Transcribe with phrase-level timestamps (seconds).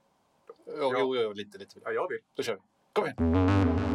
[0.67, 1.79] Jo, jo, jo, lite, lite.
[1.83, 2.19] Ja, jag vill.
[2.35, 2.61] Då kör vi.
[2.93, 3.92] Kom igen.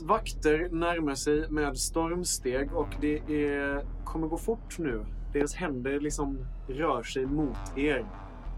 [0.00, 5.06] Boris vakter närmar sig med stormsteg och det är, kommer gå fort nu.
[5.32, 6.38] Deras händer liksom
[6.68, 8.06] rör sig mot er.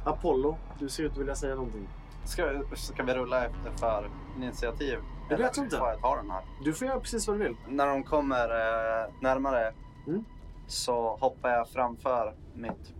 [0.04, 1.88] Apollo, du ser ut att vilja säga någonting.
[2.24, 4.98] Ska, ska vi rulla efter för initiativ?
[5.28, 5.76] Det jag inte.
[5.76, 6.42] får jag ta den här?
[6.64, 7.56] Du får göra precis vad du vill.
[7.68, 9.72] När de kommer eh, närmare
[10.06, 10.24] Mm.
[10.66, 12.94] så hoppar jag framför mitt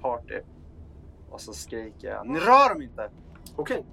[0.00, 0.40] party.
[1.30, 2.26] Och så skriker jag.
[2.26, 3.10] Ni rör dem inte!
[3.56, 3.84] Okej.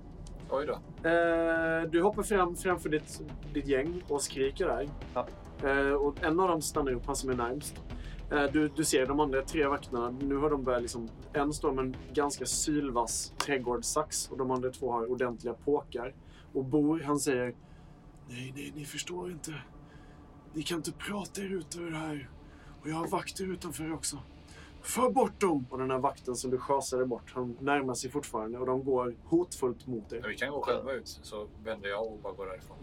[0.50, 0.73] Oj då.
[1.09, 3.22] Eh, du hoppar fram framför ditt,
[3.53, 4.89] ditt gäng och skriker där.
[5.14, 5.28] Ja.
[5.69, 7.75] Eh, och en av dem stannar upp, han som är närmst.
[8.31, 10.09] Eh, du, du ser de andra tre vakterna.
[10.09, 11.09] Nu har de börjat liksom...
[11.33, 16.14] En står med en ganska sylvass trädgårdssax och de andra två har ordentliga påkar.
[16.53, 17.55] Och Bor, han säger...
[18.27, 19.53] Nej, nej, ni förstår inte.
[20.53, 22.30] Ni kan inte prata er ut ur det här.
[22.81, 24.17] Och jag har vakter utanför också.
[24.81, 25.66] För bort dem!
[25.69, 29.16] Och den här vakten som du schasade bort, han närmar sig fortfarande och de går
[29.25, 30.11] hotfullt mot.
[30.11, 32.77] Men vi kan gå själva ut så vänder jag och bara går därifrån.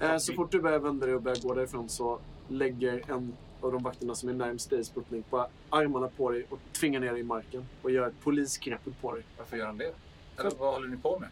[0.00, 3.72] Eh, så fort du börjar vända dig och börjar gå därifrån så lägger en av
[3.72, 7.20] de vakterna som är närmst dig, Sputnik, bara armarna på dig och tvingar ner dig
[7.20, 9.24] i marken och gör ett polisgrepp på dig.
[9.38, 9.94] Varför gör han det?
[10.38, 11.28] Eller vad håller ni på med?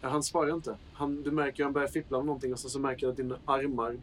[0.00, 0.76] Ja, han svarar inte.
[0.92, 3.16] Han, du märker att han börjar fippla med någonting och så, så märker du att
[3.16, 3.96] dina armar,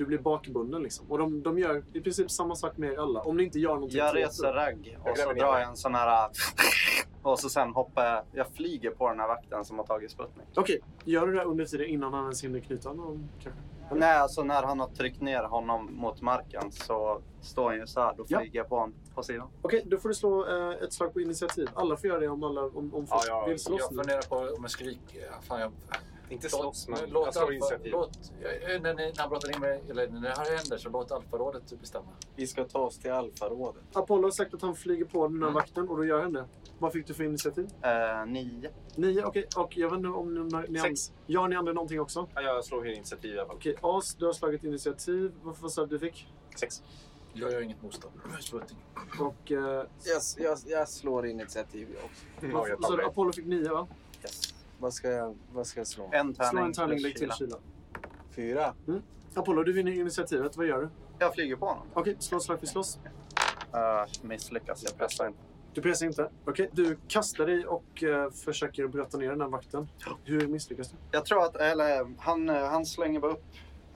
[0.00, 1.10] du blir bakbunden liksom.
[1.10, 3.20] Och de, de gör i princip samma sak med er alla.
[3.20, 3.98] Om ni inte gör någonting.
[3.98, 6.30] Jag reser ragg och så drar jag en sån här...
[7.22, 8.22] Och så sen hoppar jag.
[8.32, 10.46] Jag flyger på den här vakten som har tagit Sputnik.
[10.56, 13.60] Okej, gör du det under tiden innan han ens hinner knyta honom kanske?
[13.94, 18.00] Nej, alltså när han har tryckt ner honom mot marken så står han ju så
[18.00, 18.14] här.
[18.16, 18.38] Då Ja.
[18.38, 19.48] flyger jag på honom på sidan.
[19.62, 21.68] Okej, då får du slå eh, ett slag på initiativ.
[21.74, 24.22] Alla får göra det om alla om, om Ja, folk ja, vill slåss Jag funderar
[24.28, 25.20] på om jag skriker.
[25.30, 25.72] Ja, fan, jag...
[26.30, 27.92] Inte slåss, men låt jag tar Alfa, initiativ.
[27.92, 28.10] låt,
[28.40, 31.80] när, ni, när han pratar in med, eller när det här händer så låt Alfarådet
[31.80, 32.06] bestämma.
[32.36, 33.82] Vi ska ta oss till Alfarådet.
[33.92, 35.54] Apollo har sagt att han flyger på den här Mm.
[35.54, 36.44] vakten och då gör han det.
[36.78, 37.68] Vad fick du för initiativ?
[37.82, 38.70] Eh, nio.
[38.96, 39.46] Nio, okej.
[39.56, 41.12] Och jag vet inte om ni, ni, ni Sex.
[41.26, 42.28] Gör ni andra någonting också?
[42.34, 43.56] Ja, jag slår initiativ i alla fall.
[43.56, 45.32] Okej, As, du har slagit initiativ.
[45.42, 46.26] Vad, sa du du fick?
[46.56, 46.82] Sex.
[47.32, 48.14] Jag gör inget motstånd.
[49.20, 49.58] Och eh,
[50.04, 52.46] Jag, jag, jag slår initiativ också.
[52.46, 53.06] Mm, så.
[53.06, 53.88] Apollo fick nio va?
[54.80, 56.10] Vad ska jag, vad ska jag slå?
[56.12, 57.56] En tärning, Slå en tärning, lägg till kyla.
[58.30, 58.74] Fyra?
[59.34, 60.56] Apollo, du vinner initiativet.
[60.56, 60.88] Vad gör du?
[61.18, 61.86] Jag flyger på honom.
[61.94, 62.98] Okej, slå slag för slåss.
[63.74, 64.82] Uh, misslyckas.
[64.84, 65.38] Jag pressar inte.
[65.74, 66.30] Du pressar inte.
[66.44, 69.88] Okej, du kastar dig och eh, försöker brotta ner den här vakten.
[70.24, 70.96] Hur misslyckas du?
[71.10, 73.44] Jag tror att, eller han, eh, han slänger bara upp.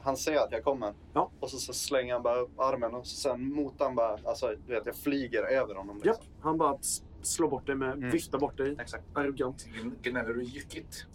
[0.00, 0.94] Han ser att jag kommer.
[1.12, 1.30] Ja.
[1.40, 4.54] Och så, så slänger han bara upp armen och så sen motar han bara, alltså
[4.66, 6.00] du vet jag flyger över honom.
[6.04, 6.34] Japp, Liksom.
[6.40, 6.78] han bara
[7.24, 8.10] s- slår bort dig med, Mm.
[8.10, 8.76] viftar bort dig.
[8.80, 9.04] Exakt.
[9.14, 9.66] Arrogant.
[9.66, 11.06] Gn- Gnäller du jyckigt?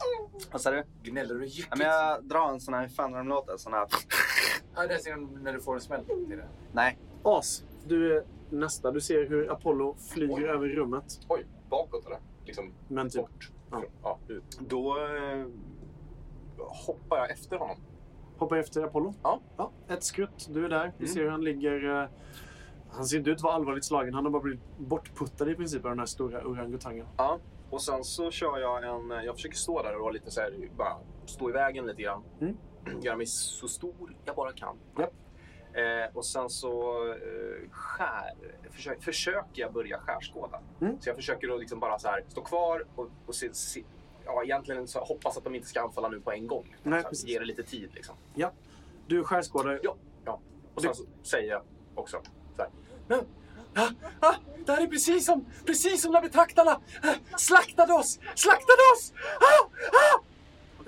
[0.51, 0.83] Vad sa du?
[1.03, 1.77] Gnäller du Ja, jyckigt?
[1.77, 3.57] men jag drar en sån här, hur fan de låter?
[3.57, 3.87] Sån här...
[4.75, 6.03] Ja, det är när du får en smäll.
[6.27, 6.47] Det.
[6.71, 6.97] Nej.
[7.23, 8.91] As, du är nästa.
[8.91, 10.43] Du ser hur Apollo flyger Oj.
[10.43, 11.19] över rummet.
[11.27, 12.19] Oj, bakåt eller?
[12.45, 13.51] Liksom Men typ, bort.
[13.71, 13.83] Ja.
[14.03, 14.59] Ja, ut.
[14.59, 15.45] Då eh,
[16.57, 17.77] hoppar jag efter honom.
[18.37, 19.13] hoppar efter Apollo.
[19.23, 19.39] Ja.
[19.57, 19.71] ja.
[19.87, 20.93] Ett skrutt, du är där.
[20.97, 21.07] Du Mm.
[21.07, 22.09] ser hur han ligger...
[22.91, 24.13] han ser inte ut att vara allvarligt slagen.
[24.13, 27.05] Han har bara blivit bortputtad i princip av den här stora orangutangen.
[27.17, 27.39] Ja.
[27.69, 29.25] Och sen så kör jag en...
[29.25, 32.23] Jag försöker stå där och vara lite så här, bara stå i vägen lite grann.
[32.41, 32.57] Mm.
[33.01, 34.77] Göra mig så stor jag bara kan.
[34.97, 35.13] Japp.
[35.73, 38.33] Eh, och sen så eh, skär,
[38.71, 40.61] försök, försöker jag börja skärskåda.
[40.81, 41.01] Mm.
[41.01, 43.83] Så jag försöker att liksom bara så här, stå kvar och, och se, se,
[44.25, 46.75] ja, egentligen så hoppas att de inte ska anfalla nu på en gång.
[46.83, 47.89] Nej, så här, ge det lite tid.
[47.93, 48.15] Liksom.
[49.07, 49.79] Du skärskådar.
[49.83, 49.95] Ja.
[50.25, 50.39] ja.
[50.73, 51.61] Och sen så säger jag
[51.95, 52.21] också
[53.09, 53.89] Ah,
[54.19, 54.35] ah,
[54.65, 58.19] det här är precis som, precis som när betraktarna ah, slaktade oss!
[58.35, 59.13] Slaktade oss!
[59.39, 60.23] Ah, ah!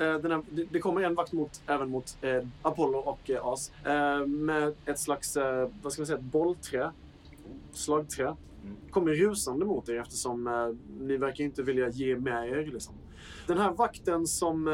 [0.03, 0.41] Eh, här,
[0.71, 3.71] det, kommer en vakt mot, även mot eh, Apollo och eh, As.
[3.85, 6.91] Eh, med ett slags, eh, vad ska man säga, ett bollträ.
[7.71, 8.35] Slagträ.
[8.89, 10.67] Kommer rusande mot er eftersom eh,
[10.99, 12.65] ni verkar inte vilja ge med er.
[12.65, 12.95] Liksom.
[13.47, 14.67] Den här vakten som,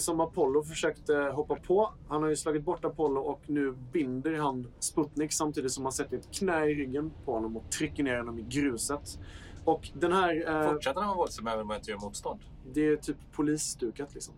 [0.00, 1.92] som Apollo försökte hoppa på.
[2.08, 6.16] Han har ju slagit bort Apollo och nu binder han Sputnik samtidigt som han sätter
[6.16, 9.18] ett knä i ryggen på honom och trycker ner honom i gruset.
[9.64, 10.64] Och den här...
[10.64, 12.40] Eh, Fortsätter han vara våldsam även om jag inte gör motstånd?
[12.72, 14.34] det är typ polisstukat liksom.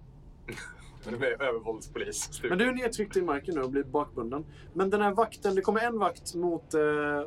[1.05, 2.43] Men det övervåldspolis.
[2.49, 4.45] Men du är nedtryckt i marken nu och blir bakbunden.
[4.73, 6.81] Men den här vakten, det kommer en vakt mot, eh,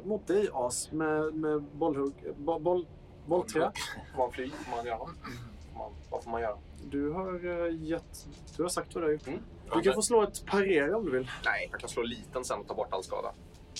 [0.03, 2.87] mot dig As med, med bollhugg, bo, boll,
[3.25, 3.71] bollträ.
[4.15, 4.49] Får man fly?
[4.49, 4.97] Får man göra?
[4.97, 6.57] Får man, vad får man göra?
[6.83, 8.27] Du har eh, gett,
[8.57, 9.27] du har sagt vad du har gjort.
[9.27, 9.39] Mm.
[9.73, 11.29] Du kan få slå ett parera om du vill.
[11.45, 13.33] Nej, jag kan slå liten sen och ta bort all skada.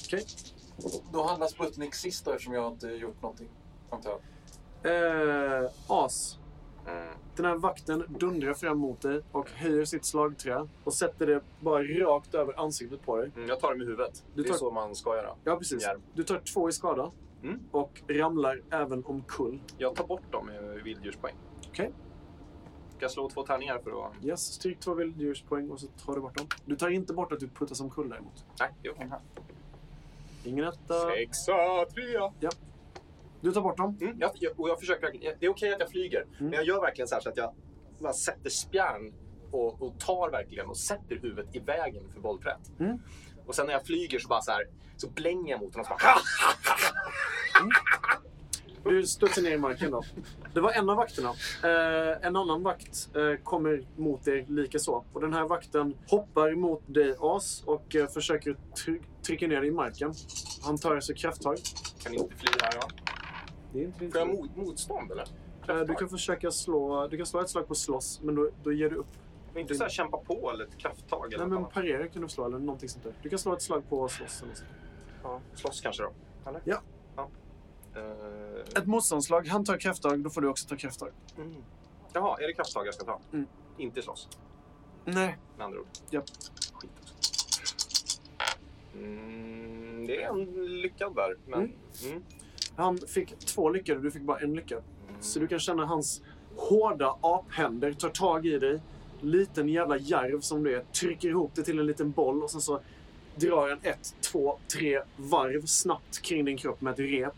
[0.08, 0.26] Okej.
[1.14, 3.50] Då handlar Sputnik sist då eftersom jag inte gjort någonting.
[3.90, 4.12] Antar
[4.84, 5.64] jag.
[5.64, 6.40] Eh, As,
[6.88, 7.14] Mm.
[7.36, 11.84] den här vakten dundrar fram mot dig och höjer sitt slagträ och sätter det bara
[11.84, 13.32] rakt över ansiktet på dig.
[13.36, 14.24] Mm, jag tar det med huvudet.
[14.36, 15.36] Du Det tar- är så man ska göra.
[15.44, 15.82] Ja, precis.
[15.84, 16.02] Järv.
[16.14, 17.12] Du tar två i skada
[17.44, 17.60] Mm.
[17.72, 19.60] och ramlar även omkull.
[19.78, 21.36] Jag tar bort dem med vilddjurspoäng.
[21.70, 21.92] Okej.
[21.92, 21.94] Ska
[23.04, 24.26] jag slå två tärningar för att...
[24.26, 26.48] Yes, stryk två vilddjurspoäng och så tar du bort dem.
[26.66, 28.46] Du tar inte bort att du puttas omkull däremot.
[28.60, 28.94] Nej, jo.
[30.44, 31.10] Ingen etta.
[31.10, 32.34] Sexa, trea.
[33.42, 33.98] Du tar bort dem.
[34.02, 36.34] Mm, jag, jag, och jag försöker verkligen, det är okej att jag flyger, Mm.
[36.40, 37.54] men jag gör verkligen så här så att jag
[38.00, 39.14] bara sätter spjärn
[39.52, 42.72] och, och tar verkligen och sätter huvudet i vägen för bollträet.
[42.80, 43.00] Mm.
[43.46, 44.68] Och sen när jag flyger så bara så här,
[44.98, 46.16] så blänger jag mot honom och så bara...
[48.84, 50.04] Du studsar ner i marken då.
[50.54, 51.30] Det var en av vakterna.
[51.64, 55.06] Eh, en annan vakt eh, kommer mot er lika så.
[55.14, 59.70] Och den här vakten hoppar mot dig As och eh, försöker try- trycka ner dig
[59.70, 60.14] i marken.
[60.64, 61.58] Han tar alltså krafttag.
[62.04, 62.88] Kan inte fly här va?
[63.74, 65.28] Det är inte Får jag mot, motstånd eller?
[65.70, 68.72] Eh, Du kan försöka slå, du kan slå ett slag på slåss, men då, då
[68.74, 69.08] ger du upp.
[69.54, 72.28] Men inte så här kämpa på eller ett krafttag eller Nej, men parera kan du
[72.30, 73.14] slå eller någonting sånt där.
[73.22, 74.64] Du kan slå ett slag på slåss eller så.
[75.24, 76.12] Ja, slåss kanske då?
[76.50, 76.62] Eller?
[76.66, 76.82] Ja.
[77.94, 78.00] Ja.
[78.01, 79.48] Eh, Ett motståndslag.
[79.48, 81.10] Han tar krafttag, då får du också ta krafttag.
[81.38, 81.56] mm.
[82.13, 83.19] Jaha, är det krafttag jag ska ta?
[83.34, 83.48] Mm.
[83.78, 84.30] Inte slåss,
[85.06, 85.38] Nej.
[85.57, 85.88] med andra ord.
[86.10, 86.25] Japp.
[86.74, 86.92] Skit.
[88.95, 90.45] Mm, det är en
[90.81, 91.60] lyckad där, men...
[91.60, 91.72] Mm.
[92.06, 92.24] Mm.
[92.75, 94.84] Han fick två lyckade, du fick bara en lyckad.
[95.19, 96.22] Så du kan känna hans
[96.57, 98.81] hårda aphänder tar tag i dig.
[99.22, 100.84] Liten jävla järv som du är.
[100.84, 102.80] Trycker ihop det till en liten boll och sen så
[103.36, 107.34] drar han ett, två, tre varv snabbt kring din kropp med ett rep.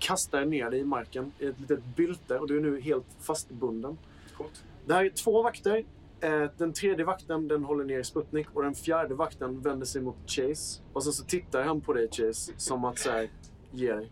[0.00, 3.98] Kastar ner dig i marken i ett litet bylte och du är nu helt fastbunden.
[4.36, 4.64] Coolt.
[4.86, 5.84] Det här är två vakter.
[6.20, 10.16] Eh, Den tredje vakten den håller ner Sputnik och den fjärde vakten vänder sig mot
[10.26, 10.82] Chase.
[10.92, 13.28] Och så, så tittar han på dig Chase som att säga
[13.72, 14.10] ge dig.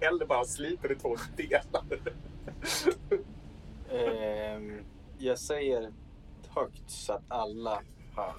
[0.00, 1.84] Eller bara sliter i två delar.
[3.90, 4.80] Ehm,
[5.18, 5.92] jag säger
[6.48, 7.82] högt så att alla
[8.16, 8.34] hör.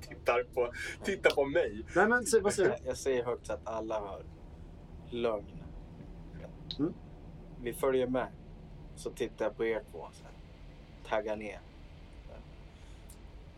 [0.00, 0.72] Tittar på,
[1.04, 1.84] tittar på mig.
[1.96, 2.76] Nej men vad säger du?
[2.88, 4.22] Jag säger högt så att alla hör.
[5.10, 5.44] Lögn.
[6.78, 6.94] Mm.
[7.62, 8.26] Vi följer med.
[8.96, 10.08] Så tittar jag på er två.
[10.12, 10.32] Så här.
[11.08, 11.60] Taggar ner.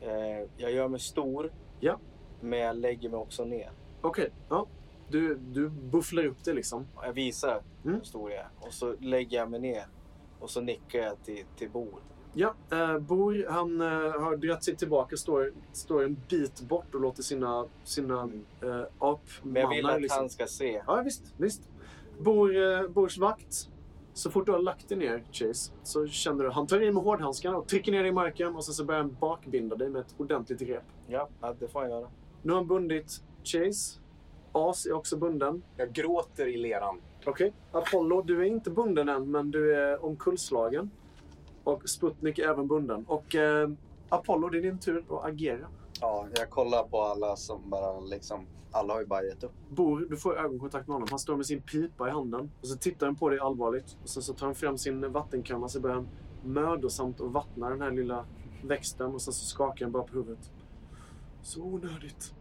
[0.01, 1.53] Eh, jag gör mig stor.
[1.81, 1.99] Ja.
[2.41, 3.71] Men jag lägger mig också ner.
[4.01, 4.67] Okej, ja.
[5.09, 6.87] Du, du bufflar upp det liksom.
[7.03, 7.95] Jag visar Mm.
[7.97, 8.49] hur stor jag är.
[8.61, 9.85] Och så lägger jag mig ner.
[10.41, 12.01] Och så nickar jag till, till Bor.
[12.35, 13.87] Ja, eh, Bor han eh,
[14.21, 18.31] har dragit sig tillbaka, står, står en bit bort och låter sina, sina
[18.63, 19.19] eh, apmannar...
[19.43, 20.21] Men jag vill att liksom.
[20.21, 20.83] han ska se.
[20.87, 21.35] Ja, visst.
[21.37, 21.69] visst.
[22.19, 23.69] Bor, eh, Bors vakt.
[24.13, 27.03] Så fort du har lagt dig ner, Chase, så känner du han tar i med
[27.03, 30.01] hårdhandskarna och trycker ner dig i marken och sen så börjar han bakbinda dig med
[30.01, 30.83] ett ordentligt rep.
[31.07, 32.09] Ja, ja, det får han göra.
[32.43, 34.01] Nu har han bundit Chase.
[34.53, 35.63] As är också bunden.
[35.77, 37.01] Jag gråter i leran.
[37.27, 37.53] Okej.
[37.73, 40.91] Apollo, du är inte bunden än, men du är omkullslagen.
[41.71, 43.05] Och Sputnik är även bunden.
[43.09, 43.71] Och eh,
[44.09, 45.67] Apollo, det är din tur att agera.
[46.01, 48.47] Ja, jag kollar på alla som bara liksom...
[48.73, 49.53] Alla har ju bara gett upp.
[49.69, 51.09] Bor, du får ögonkontakt med honom.
[51.11, 52.51] Han står med sin pipa i handen.
[52.61, 53.97] Och så tittar han på dig allvarligt.
[54.03, 56.09] Och sen så tar han fram sin vattenkamma så börjar han
[56.45, 58.25] mödosamt att vattna den här lilla
[58.65, 59.15] växten.
[59.15, 60.51] Och sen så skakar han bara på huvudet.
[61.43, 62.35] Så onödigt.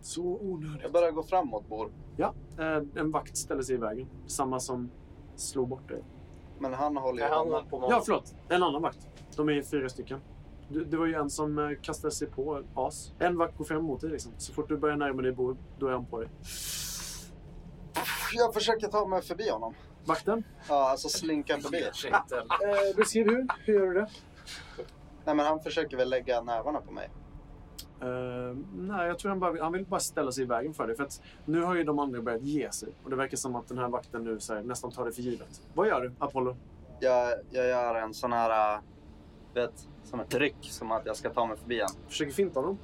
[0.00, 0.82] Så onödigt.
[0.82, 1.90] Jag börjar gå framåt, Bor.
[2.16, 4.08] Ja, eh, en vakt ställer sig i vägen.
[4.26, 4.90] Samma som
[5.36, 6.02] slog bort dig.
[6.58, 8.34] Men han håller ju han på Ja, förlåt.
[8.48, 9.06] En annan vakt.
[9.36, 10.20] De är fyra stycken.
[10.68, 13.12] Du, det var ju en som eh, kastade sig på As.
[13.18, 14.32] En vakt går fram emot dig liksom.
[14.38, 16.28] Så fort du börjar närma dig bord, då är han på dig.
[18.34, 19.74] Jag försöker ta mig förbi honom.
[20.04, 21.82] Vakten, Ja, alltså slinka förbi.
[21.82, 23.46] Eh, beskriv hur.
[23.64, 24.08] Hur gör du det?
[25.24, 27.10] Nej, men han försöker väl lägga nävarna på mig.
[28.00, 30.86] Eh, nej, jag tror han, bara, vill- han vill bara ställa sig i vägen för
[30.86, 30.96] dig.
[30.96, 32.88] För att nu har ju de andra börjat ge sig.
[33.04, 35.60] Och det verkar som att den här vakten nu här, nästan tar det för givet.
[35.74, 36.56] Vad gör du, Apollo?
[37.00, 38.74] Jag, jag gör en sån här...
[38.74, 38.80] äh,
[39.54, 41.90] Vet, som ett ryck, som att jag ska ta mig förbi han.
[42.08, 42.78] Försöker finta honom?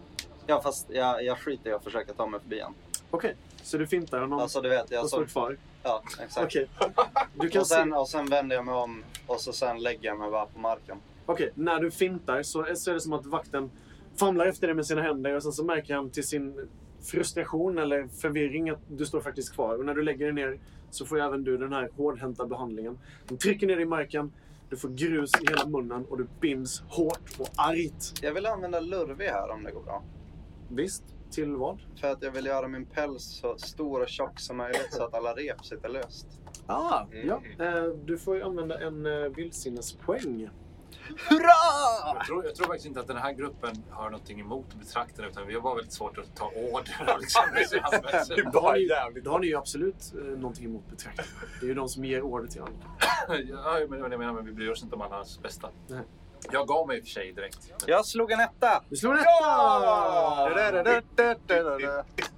[0.47, 2.75] Ja, fast jag, jag skiter i att försöka ta mig förbi han.
[3.11, 5.57] Okej, så du fintar honom Alltså, du vet, jag och står kvar?
[5.83, 6.47] Ja, exakt.
[6.47, 6.69] Okej.
[7.35, 7.97] Du kan Och sen, se...
[7.97, 10.97] och sen vänder jag mig om och så sen lägger jag mig bara på marken.
[11.27, 13.71] Okej, när du fintar så, så är det som att vakten
[14.17, 16.69] famlar efter dig med sina händer och sen så märker han till sin
[17.03, 19.79] frustration eller förvirring att du står faktiskt kvar.
[19.79, 20.59] Och när du lägger dig ner
[20.91, 22.99] så får även du den här hårdhänta behandlingen.
[23.29, 24.33] De trycker ner dig i marken,
[24.71, 28.13] du får grus i hela munnen och du binds hårt och argt.
[28.23, 30.03] Jag vill använda lurvig här om det går bra.
[30.71, 31.79] Visst, till vad?
[32.01, 35.15] För att jag vill göra min päls så stor och tjock som möjligt så att
[35.15, 36.27] alla rep sitter löst.
[36.67, 37.29] Ah, Mm.
[37.29, 37.65] ja.
[37.65, 40.49] Eh, du får ju använda en eh, vildsinnespoäng.
[41.29, 42.15] Hurra!
[42.15, 45.47] Jag tror, jag tror faktiskt inte att den här gruppen har någonting emot betraktaren utan
[45.47, 47.19] vi har bara väldigt svårt att ta order.
[47.21, 47.43] Liksom.
[48.53, 48.75] Då har
[49.15, 51.29] ni, då har ni ju absolut eh, någonting emot betraktarna.
[51.61, 52.73] Det är ju de som ger order till alla.
[53.49, 55.69] ja, men jag menar, men vi bryr oss inte om allas bästa.
[55.87, 56.03] Nej.
[56.51, 57.73] Jag gav mig i och för sig direkt.
[57.87, 58.83] Jag slog en etta!
[58.89, 59.29] Du slår en etta!
[59.41, 60.51] Ja!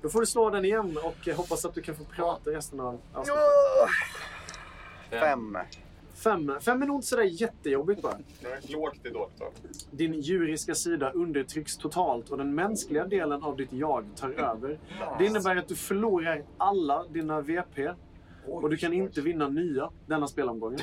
[0.02, 2.80] Då får du slå den igen och eh, hoppas att du kan få prata resten
[2.80, 3.42] av avsnittet.
[5.10, 5.20] Fem.
[5.20, 5.58] Fem.
[6.16, 6.50] Fem
[6.82, 8.18] är nog inte sådär jättejobbigt bara.
[8.42, 9.40] Nej, Lågt är dåligt.
[9.40, 9.46] va?
[9.90, 14.78] Din djuriska sida undertrycks totalt och den mänskliga delen av ditt jag tar över.
[15.18, 17.90] Det innebär att du förlorar alla dina VP
[18.46, 20.80] och du kan inte vinna nya denna spelomgången.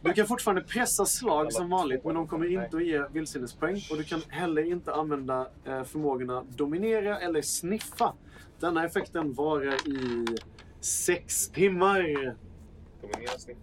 [0.00, 3.96] Du kan fortfarande pressa slag som vanligt men de kommer inte att ge vildsinnespoäng och
[3.96, 8.12] du kan heller inte använda eh, förmågorna dominera eller sniffa.
[8.60, 10.26] Denna effekten varar i
[10.80, 12.36] sex timmar.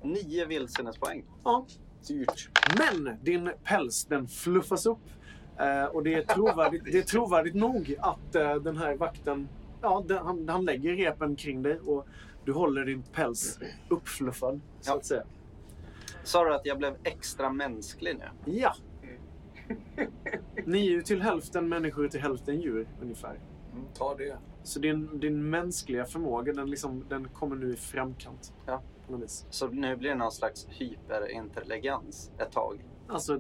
[0.02, 1.26] Nio vildsinnespoäng.
[1.44, 1.66] Ja,
[2.08, 2.50] Dyrt.
[2.78, 5.00] Men din päls den fluffas upp.
[5.60, 9.50] Eh, och det är trovärdigt, det är trovärdigt nog att eh, den här vakten,
[9.82, 12.08] ja, den, han, han lägger repen kring dig och
[12.46, 13.60] du håller din päls
[13.90, 14.96] uppfluffad, så Ja.
[14.98, 15.24] att säga.
[16.24, 18.54] Sa du att jag blev extra mänsklig nu?
[18.54, 18.76] Ja.
[20.66, 23.40] Ni är ju till hälften människor till hälften djur ungefär.
[23.74, 24.38] Mm, ta det.
[24.64, 28.54] Så din, din mänskliga förmåga den, liksom, den kommer nu i framkant.
[28.66, 28.82] Ja.
[29.06, 29.46] På något vis.
[29.50, 32.86] Så nu blir det någon slags hyperintelligens ett tag.
[33.08, 33.38] Alltså,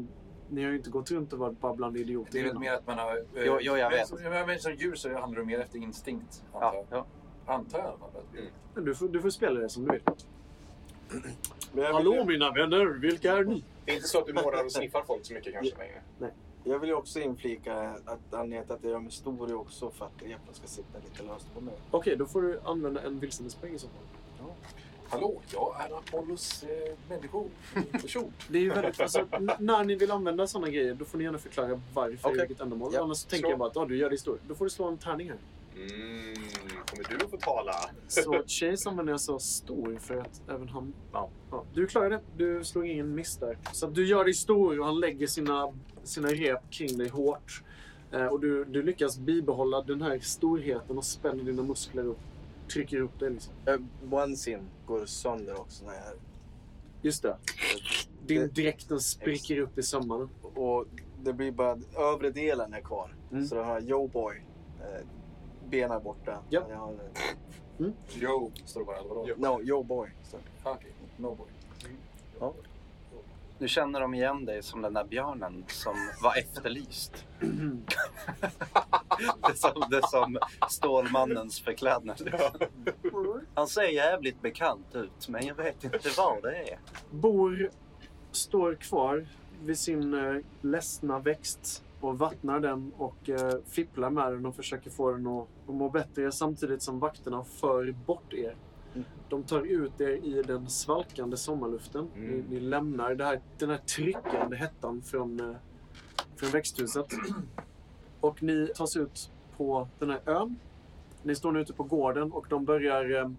[0.50, 2.88] ni har ju inte gått runt och varit babblande idioter Det är väl mer att
[2.88, 3.18] man har...
[3.18, 4.08] eh, Jo, jo, jag men vet.
[4.08, 6.44] Som, men, men som djur så handlar det mer efter instinkt.
[6.54, 7.06] Antar Ja, jag.
[7.46, 7.54] ja.
[7.54, 8.00] Antar jag.
[8.76, 10.02] Men Du får, du får spela det som du vill.
[11.72, 13.64] Men jag, Hallå vill, mina vänner, vilka är ni?
[13.86, 16.02] Det är inte så att du morrar och sniffar folk så mycket kanske längre.
[16.64, 19.90] jag vill ju också inflika att anledningen till att jag gör mig stor är också
[19.92, 21.74] för att repen ska sitta lite löst på mig.
[21.92, 24.48] Okej, då får du använda en vildsinnespoäng i så fall.
[25.14, 28.34] Hallå, jag är Apollos eh, människoperson.
[28.48, 29.28] Det är ju väldigt, alltså,
[29.60, 32.92] när ni vill använda sådana grejer, då får ni gärna förklara varför och vilket ändamål.
[32.94, 33.50] Ja, Annars så tänker slå.
[33.50, 34.40] jag bara att ah, du gör det i stor.
[34.48, 35.38] Då får du slå en tärning här.
[35.76, 36.36] Mm,
[36.86, 37.74] kommer du att få tala?
[38.08, 40.94] Så Chase använder jag så stor för att även han...
[41.12, 41.30] Ja.
[41.74, 42.22] du klarar det.
[42.38, 43.58] Du slår ingen miss där.
[43.72, 47.64] Så du gör dig stor och han lägger sina, sina rep kring dig hårt.
[48.12, 52.20] Eh, och du, du lyckas bibehålla den här storheten och spänner dina muskler upp.
[52.74, 53.54] Trycker upp dig liksom.
[53.66, 53.78] Eh,
[54.14, 56.04] One-sin går sönder också när jag...
[57.02, 57.38] Just det.
[58.26, 60.30] Din Det- dräkten spricker upp i sömmarna.
[60.56, 60.86] Och
[61.24, 61.80] det blir bara...
[61.98, 63.16] Övre delen är kvar.
[63.32, 63.46] Mm.
[63.48, 64.42] Så den här Yo Boy.
[64.82, 65.06] Eh,
[65.70, 66.40] benen är borta.
[66.50, 66.66] Ja.
[66.70, 66.96] Jag har,
[68.16, 69.04] Joe, står det bara.
[69.04, 69.28] Vadå?
[69.38, 70.10] No, Yo Boy.
[70.64, 71.48] Okej, no boy.
[73.64, 77.26] Nu känner de igen dig som den där björnen som var efterlyst.
[77.40, 77.48] det,
[79.44, 80.38] är som, det är som
[80.70, 82.30] Stålmannens förklädnad.
[83.54, 86.80] Han ser jävligt bekant ut, men jag vet inte vad det är.
[87.12, 87.70] Bor
[88.32, 89.26] står kvar
[89.62, 94.90] vid sin eh, ledsna växt och vattnar den och eh, fipplar med den och försöker
[94.90, 98.56] få den att, att må bättre samtidigt som vakterna för bort er.
[99.30, 102.08] De tar ut er i den svalkande sommarluften.
[102.16, 102.32] Mm.
[102.32, 105.56] Ni, ni lämnar här, den här tryckande hettan från, eh,
[106.36, 107.06] från växthuset.
[108.20, 110.60] Och ni tas ut på den här ön.
[111.24, 113.32] Ni står nu ute på gården och de börjar eh,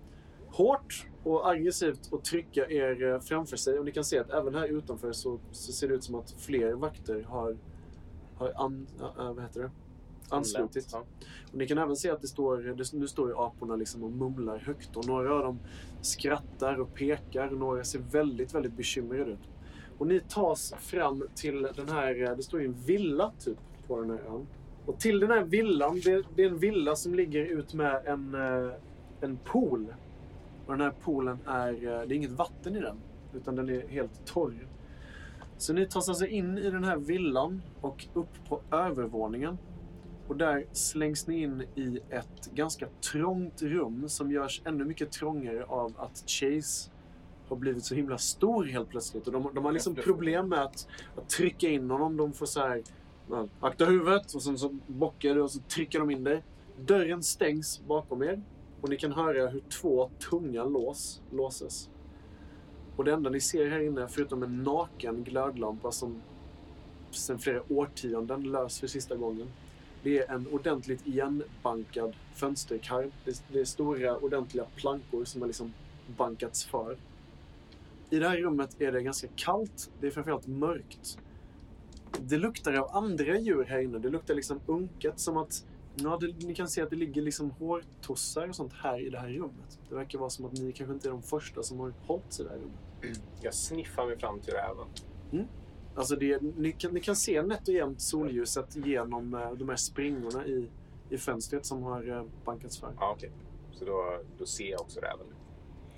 [0.49, 3.79] hårt och aggressivt att trycka er eh, framför sig.
[3.79, 6.35] Och ni kan se att även här utanför så, så ser det ut som att
[6.39, 7.57] fler vakter har,
[8.37, 9.71] har an, äh, vad heter det?
[10.29, 10.89] Anslutit.
[10.93, 11.05] Ja.
[11.53, 14.11] Och ni kan även se att det står, det, nu står ju aporna liksom och
[14.11, 14.97] mumlar högt.
[14.97, 15.59] Och några av dem
[16.01, 17.53] skrattar och pekar.
[17.53, 19.49] Och några ser väldigt, väldigt bekymrade ut.
[19.99, 24.11] Och ni tas fram till den här, det står ju en villa typ på den
[24.11, 24.47] här ön.
[24.87, 28.35] Och till den här villan, det, det är en villa som ligger ut med en,
[28.35, 28.73] eh,
[29.21, 29.95] en pool.
[30.67, 32.97] Och den här poolen är, eh, det är inget vatten i den.
[33.35, 34.67] Utan den är helt torr.
[35.59, 39.59] Så ni tas alltså in i den här villan och upp på övervåningen.
[40.29, 45.65] Och där slängs ni in i ett ganska trångt rum som görs ännu mycket trångare
[45.65, 46.91] av att Chase
[47.49, 49.27] har blivit så himla stor helt plötsligt.
[49.27, 52.17] Och de, de har liksom problem med att, att trycka in honom.
[52.17, 52.83] De får så här,
[53.61, 56.43] akta huvudet och sen så bockar du och så trycker de in dig.
[56.81, 58.43] Dörren stängs bakom er
[58.81, 61.91] och ni kan höra hur två tunga lås låses.
[62.97, 66.23] Och det enda ni ser här inne, förutom en naken glödlampa som
[67.11, 69.49] sedan flera årtionden lös för sista gången,
[70.05, 73.11] Det är en ordentligt igenbankad fönsterkarm.
[73.25, 75.73] Det, det är stora ordentliga plankor som har liksom
[76.17, 76.97] bankats för.
[78.11, 79.91] I det här rummet är det ganska kallt.
[80.01, 81.19] Det är framförallt mörkt.
[82.21, 83.99] Det luktar av andra djur här inne.
[83.99, 85.65] Det luktar liksom unket som att
[85.97, 89.19] Ja, det, ni kan se att det ligger liksom hårtossar och sånt här i det
[89.19, 89.79] här rummet.
[89.89, 92.45] Det verkar vara som att ni kanske inte är de första som har hållit sig
[92.45, 93.21] i det här rummet.
[93.41, 94.87] Jag sniffar mig fram till räven.
[95.95, 99.77] Alltså det, ni, kan, ni kan se nätt och jämnt solljuset genom eh, de här
[99.77, 100.69] springorna i,
[101.11, 102.93] i fönstret som har eh, bankats för.
[103.01, 103.31] Ja, okej.
[103.73, 105.27] Så då, då ser jag också räven.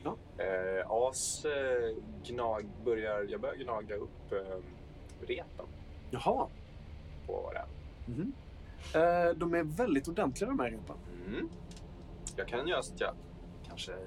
[0.05, 0.17] Ja.
[0.45, 4.59] Eh, As eh, gnag, börjar, jag börjar gnaga upp eh,
[5.21, 5.67] repen
[6.11, 6.49] Jaha.
[7.27, 7.69] på räven.
[8.07, 8.33] Mhm.
[8.95, 10.97] Eh, de är väldigt ordentliga de här repen.
[11.27, 11.49] Mm.
[12.37, 13.15] Jag kan göra så att jag
[13.69, 13.99] kanske eh,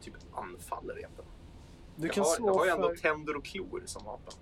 [0.00, 1.24] typ anfaller repen.
[1.96, 4.34] Du jag, kan, har, jag slå har ju ändå för, tänder och klor som vapen.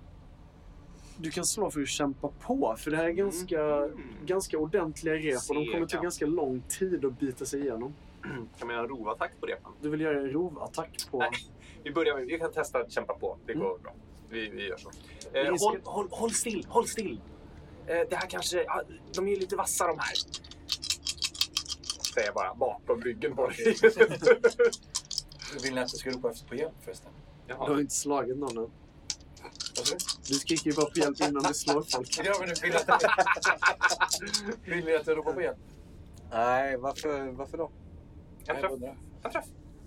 [1.20, 3.98] Du kan slå för att kämpa på, för det här är ganska, Mm.
[4.26, 7.94] ganska ordentliga rep och de kommer ta ganska lång tid att bita sig igenom.
[8.58, 9.72] Kan man göra en rovattack på repen?
[9.80, 11.18] Du vill göra en rovattack på...
[11.18, 11.30] Nej.
[11.84, 13.38] Vi börjar med, vi kan testa att kämpa på.
[13.46, 13.82] Det går Mm.
[13.82, 13.94] bra.
[14.28, 14.90] Vi, vi gör så.
[15.32, 17.20] Eh, ska- håll, håll, håll still, håll still.
[17.86, 18.66] Eh, det här kanske,
[19.14, 20.14] de är lite vassa de här.
[22.14, 23.56] Säger jag bara bakom ryggen på dig.
[25.62, 27.12] Vill ni att jag ska ropa efter på hjälp förresten?
[27.46, 27.80] Du har Jaha.
[27.80, 28.70] inte slagit någon än.
[30.28, 30.34] Du?
[30.34, 32.20] Skriker ju bara på hjälp innan du slår folk.
[32.24, 33.02] Ja, men du vill att
[34.64, 35.58] Vill ni att jag ropar på hjälp?
[36.30, 37.70] Nej, varför, varför då?
[38.46, 38.72] En träff.
[39.22, 39.44] En träff.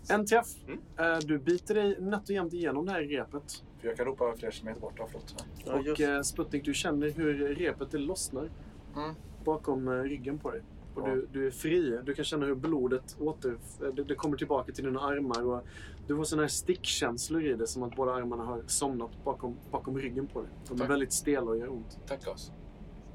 [0.10, 0.48] En träff.
[0.68, 0.80] Mm.
[1.14, 3.64] Eh, Du biter dig nätt och jämnt igenom det här repet.
[3.82, 4.94] För jag kan ropa flera kilometer bort.
[4.98, 5.36] Ja, förlåt.
[5.66, 8.50] Ja, och just- eh, Sputnik, du känner hur repet det lossnar
[8.96, 9.16] Mm.
[9.44, 10.62] bakom eh, ryggen på dig.
[10.96, 11.16] Och Ja.
[11.16, 12.00] du, du är fri.
[12.04, 15.46] Du kan känna hur blodet åter, eh, det, det kommer tillbaka till dina armar.
[15.46, 15.64] Och
[16.08, 20.00] du får såna här stickkänslor i det, som att båda armarna har somnat bakom, bakom
[20.00, 20.52] ryggen på dig.
[20.68, 20.90] De är Tack.
[20.90, 21.98] väldigt stela och gör ont.
[22.08, 22.52] Tack Gas.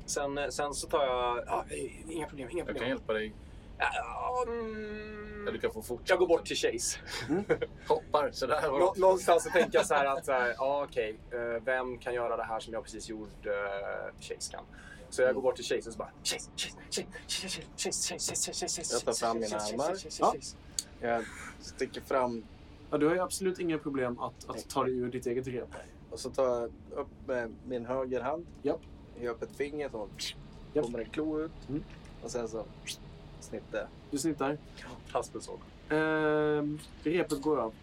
[0.06, 1.42] Sen, eh, sen så tar jag...
[1.46, 2.88] Ja, eh, inga problem, inga Jag kan problem.
[2.88, 3.34] hjälpa dig.
[3.80, 6.12] Ja, mm, du kan få fortsätta.
[6.12, 6.98] jag går bort till Chase.
[7.88, 8.62] Hoppar sådär.
[8.62, 12.42] Nå, någonstans så tänker jag så här att, ja okej, eh, vem kan göra det
[12.42, 13.52] här som jag precis gjorde?
[14.20, 14.64] Chase kan.
[15.10, 18.14] Så jag går bort till Chase och så bara Chase, Chase, Chase, Chase, Chase, Chase,
[18.18, 19.88] Chase, Chase, Chase, Chase, Jag tar fram mina Chase, armar.
[19.88, 20.32] Chase, Chase, Ja.
[20.34, 20.56] Chase.
[21.00, 21.24] Jag
[21.60, 22.44] sticker fram
[22.90, 25.68] Ja, du har ju absolut inga problem att, att ta dig ur ditt eget rep.
[26.10, 28.46] och så tar jag upp med min höger hand.
[28.62, 28.80] Japp.
[29.20, 30.08] Gör upp ett finger så
[30.72, 30.84] Japp.
[30.84, 31.52] kommer en klo ut.
[31.68, 31.84] Mm.
[32.22, 32.64] Och sen så
[33.40, 33.88] snittar jag.
[34.10, 34.58] Du snittar.
[35.12, 35.58] Haspelsåg.
[35.88, 37.74] Ehm, repet går av.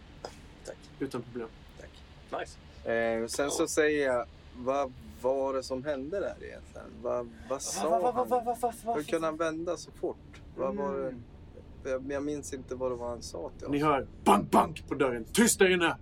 [0.66, 0.78] Tack.
[1.00, 1.48] Utan problem.
[2.40, 2.92] Nice.
[2.92, 4.26] Eh, sen så säger jag,
[4.58, 4.94] vad
[5.34, 6.88] var det som hände där egentligen?
[7.02, 8.96] Vad, vad sa han?
[8.96, 10.42] Hur kunde han vända så fort?
[10.58, 11.16] Vad var det?
[11.90, 13.72] Jag, jag minns inte vad det var han sa till oss.
[13.72, 15.26] Ni hör bank, bank på dörren.
[15.26, 15.98] Tyst där inne!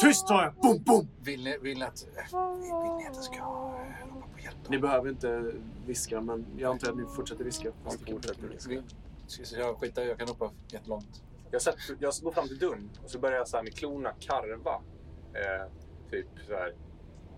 [0.00, 0.54] Tyst sa jag!
[0.54, 1.08] Boom, boom!
[1.22, 2.06] Vill ni, vill ni att...
[2.06, 4.56] Vill ni att jag ska eh, ropa på hjälp?
[4.64, 4.70] då?
[4.70, 5.52] Ni behöver inte
[5.86, 7.68] viska, men jag antar att ni fortsätter viska.
[7.84, 8.82] Ja, vi fortsätter viska.
[9.26, 11.22] Ska Jag skiter i, jag kan ropa jättelångt.
[11.50, 14.12] Jag, sätter, jag går fram till dörren och så börjar jag så här med klorna
[14.20, 14.74] karva.
[15.32, 15.70] Eh,
[16.10, 16.74] typ så här.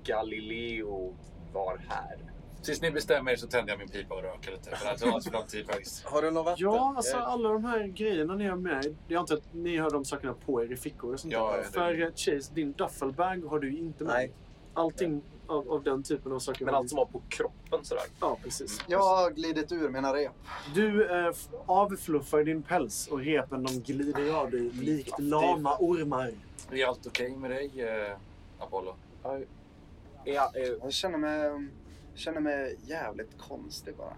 [0.07, 1.15] Galileo
[1.53, 2.17] var här.
[2.63, 4.77] Tills ni bestämmer er så tänder jag min pipa och röker lite.
[4.77, 6.05] För det tar så lång tid faktiskt.
[6.05, 6.63] Har du något vatten?
[6.65, 8.97] Ja, alltså Jag- alla de här grejerna ni har med.
[9.09, 11.59] Jag antar att ni har de sakerna på er i fickor och sånt Ja, där.
[11.59, 14.13] det- För eh, Chase, din duffelbag har du inte med.
[14.15, 14.33] Nej.
[14.75, 16.65] Allting av, av den typen av saker.
[16.65, 18.05] Men allt som var på kroppen sådär.
[18.21, 18.81] Ja, precis.
[18.89, 20.33] Jag har glidit ur mina rep.
[20.75, 21.33] Du eh,
[21.67, 26.31] avfluffar din päls och repen de glider av dig likt lama ormar.
[26.71, 28.17] Är allt okej med dig, eh,
[28.59, 28.95] Apollo?
[30.35, 31.69] Ja, eh, Jag känner mig,
[32.15, 34.17] känner mig jävligt konstig bara.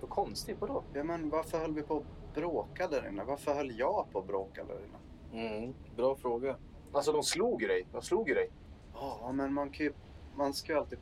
[0.00, 0.84] vad konstigt, vadå?
[0.92, 3.24] Ja, men varför höll vi på att bråka där inne?
[3.24, 4.98] Varför höll jag på att bråka där inne?
[5.46, 6.56] Mm, bra fråga.
[6.92, 7.86] Alltså de slog ju dig.
[7.92, 8.50] De slog ju dig.
[8.94, 9.92] Ja, men man kan ju...
[10.36, 10.98] Man ska ju alltid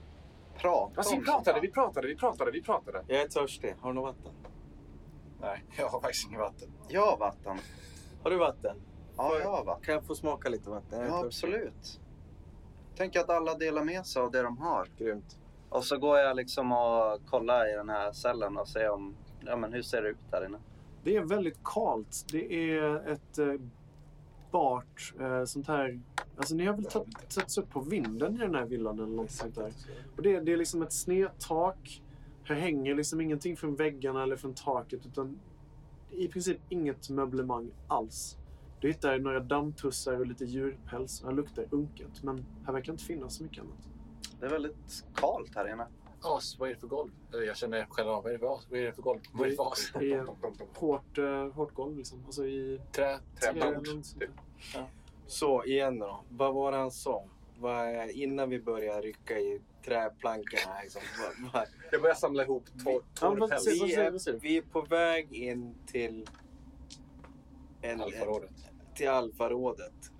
[0.56, 3.04] prata Alltså vi om pratade, sånt vi pratade, vi pratade, vi pratade.
[3.06, 3.74] Jag är törstig.
[3.80, 4.32] Har du något vatten?
[5.40, 6.68] Nej, jag har faktiskt inget vatten.
[6.88, 7.56] Jag har vatten.
[8.22, 8.76] Har du vatten?
[9.16, 9.84] Ja, jag har vatten.
[9.84, 11.00] Kan jag få smaka lite vatten?
[11.00, 11.48] Jag Ja, törstig.
[11.48, 12.00] absolut.
[12.96, 14.88] Tänk att alla delar med sig av det de har.
[14.98, 15.38] Grymt.
[15.68, 19.56] Och så går jag liksom och kollar i den här cellen och ser om, ja
[19.56, 20.58] men hur ser det ut där inne?
[21.04, 22.24] Det är väldigt kalt.
[22.32, 23.54] Det är ett eh,
[24.50, 26.00] bart eh, sånt här...
[26.36, 29.30] Alltså ni har väl tagit- satts upp på vinden i den här villan eller något
[29.30, 29.72] sånt där.
[30.16, 32.02] Och det, det är liksom ett snedtak.
[32.44, 35.38] Här hänger liksom ingenting från väggarna eller från taket utan
[36.10, 38.36] i princip inget möblemang alls.
[38.82, 41.22] Du hittar några dammtussar och lite djurpäls.
[41.24, 43.88] Här luktar unket men här verkar inte finnas så mycket annat.
[44.40, 45.86] Det är väldigt kallt här inne.
[46.22, 47.10] As, vad är det för golv?
[47.32, 48.66] Eller jag känner själv av, vad är det för as?
[48.70, 49.20] Vad är det för golv?
[49.32, 49.92] Vad är det för as?
[49.98, 50.26] Det är
[50.74, 52.22] hårt, eh, hårt golv liksom.
[52.26, 52.80] Alltså i...
[52.92, 53.18] Trä?
[53.40, 54.30] Träbord, typ.
[55.26, 56.20] Så igen då.
[56.28, 57.24] Vad var det han sa?
[57.58, 60.82] vad innan vi börjar rycka i träplankorna.
[60.82, 61.02] Liksom,
[61.92, 63.64] Jag börjar samla ihop Ja, torr vad päls.
[63.64, 66.28] säger- vi, vi är på väg in till,
[67.82, 68.71] en, Alfarådet.
[68.94, 70.12] Till Alfarådet.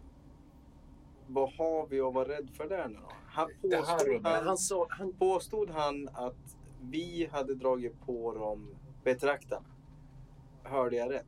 [1.27, 3.13] Vad har vi att vara rädd för där nu då?
[3.27, 4.87] Han påstod, han, Han sa...
[4.91, 9.67] Han, påstod han att vi hade dragit på dem betraktarna?
[10.63, 11.27] Hörde jag rätt?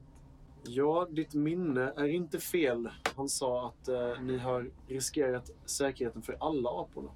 [0.67, 2.89] ja, ditt minne är inte fel.
[3.17, 7.11] Han sa att eh, ni har riskerat säkerheten för alla aporna.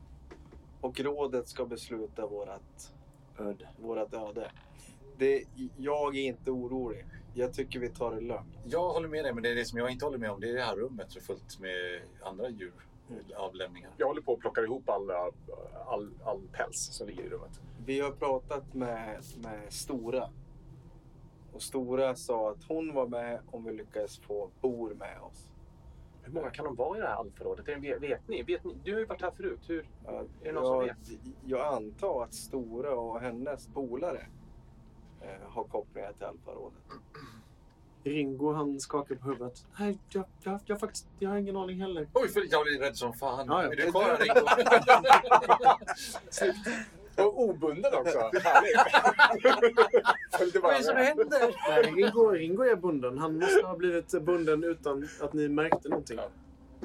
[0.81, 2.95] Och rådet ska besluta vårat,
[3.39, 3.69] Öde.
[3.81, 4.51] vårat öde.
[5.19, 5.45] Det,
[5.77, 7.07] jag är inte orolig.
[7.35, 8.59] Jag tycker vi tar det lugnt.
[8.65, 10.41] Jag håller med dig, men det är det som jag inte håller med om.
[10.41, 12.73] Det är det här rummet så fullt med andra djur.
[13.37, 13.91] Avlämningar.
[13.97, 15.31] Jag håller på att plocka ihop alla,
[15.87, 17.61] all, all päls som ligger i rummet.
[17.87, 20.31] Vi har pratat med, med Stora.
[21.53, 25.49] Och Stora sa att hon var med om vi lyckades få Bor med oss.
[26.23, 27.69] Hur många kan de vara i det här alfarådet?
[27.69, 28.43] Är det- Vet ni?
[28.43, 28.75] Vet ni?
[28.85, 29.61] Du har ju varit här förut.
[29.67, 29.89] Hur?
[30.05, 30.97] Ja, Är det någon som jag,
[31.47, 34.27] jag antar att Stora och hennes polare
[35.29, 36.79] eh, har kopplingar till Alfarådet.
[38.05, 39.67] Ringo han skakar på huvudet.
[39.79, 42.09] Nej, jag, jag, jag, faktiskt, jag har ingen aning heller.
[42.15, 43.47] Oj, för jag blir rädd som fan.
[43.49, 43.73] Ja, ja.
[43.73, 44.47] Är du kvar här, Ringo?
[47.25, 48.19] Och obunden också.
[48.43, 48.81] Härligt.
[50.39, 51.07] Följde bara med.
[51.07, 51.55] händer?
[51.69, 53.19] Nej, Ringo, Ringo är bunden.
[53.19, 56.17] Han måste ha blivit bunden utan att ni märkte någonting.
[56.19, 56.29] Ja.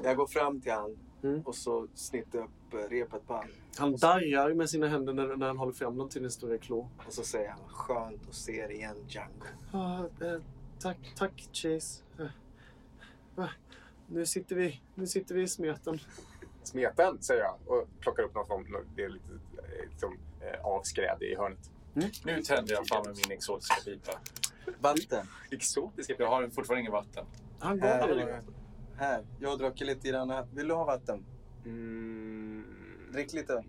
[0.03, 1.41] Jag går fram till han Mm.
[1.41, 3.47] och så snittar jag upp eh, repet på han.
[3.77, 6.89] Han darrar med sina händer när, när han håller fram dem till din stora klå.
[7.07, 9.45] Och så säger han skönt att se er igen Django.
[9.71, 10.41] Ah, eh,
[10.79, 12.03] tack, tack Chase.
[12.19, 12.25] Eh,
[13.35, 13.49] va?
[14.07, 15.99] Nu sitter vi, nu sitter vi i smeten.
[16.63, 19.25] Smeten, säger jag och plockar upp någon form Det är lite
[19.89, 21.69] liksom, eh, avskräd i hörnet.
[22.25, 24.11] Nu tänder jag fram med min exotiska pipa.
[24.79, 25.27] Vatten.
[25.51, 27.25] Exotiska Jag har fortfarande ingen vatten.
[27.59, 28.41] Han går Här,
[28.95, 29.25] här.
[29.39, 30.47] jag har druckit lite grann.
[30.53, 31.25] Vill du ha vatten?
[31.65, 32.32] Mm,
[33.13, 33.63] Drick lite.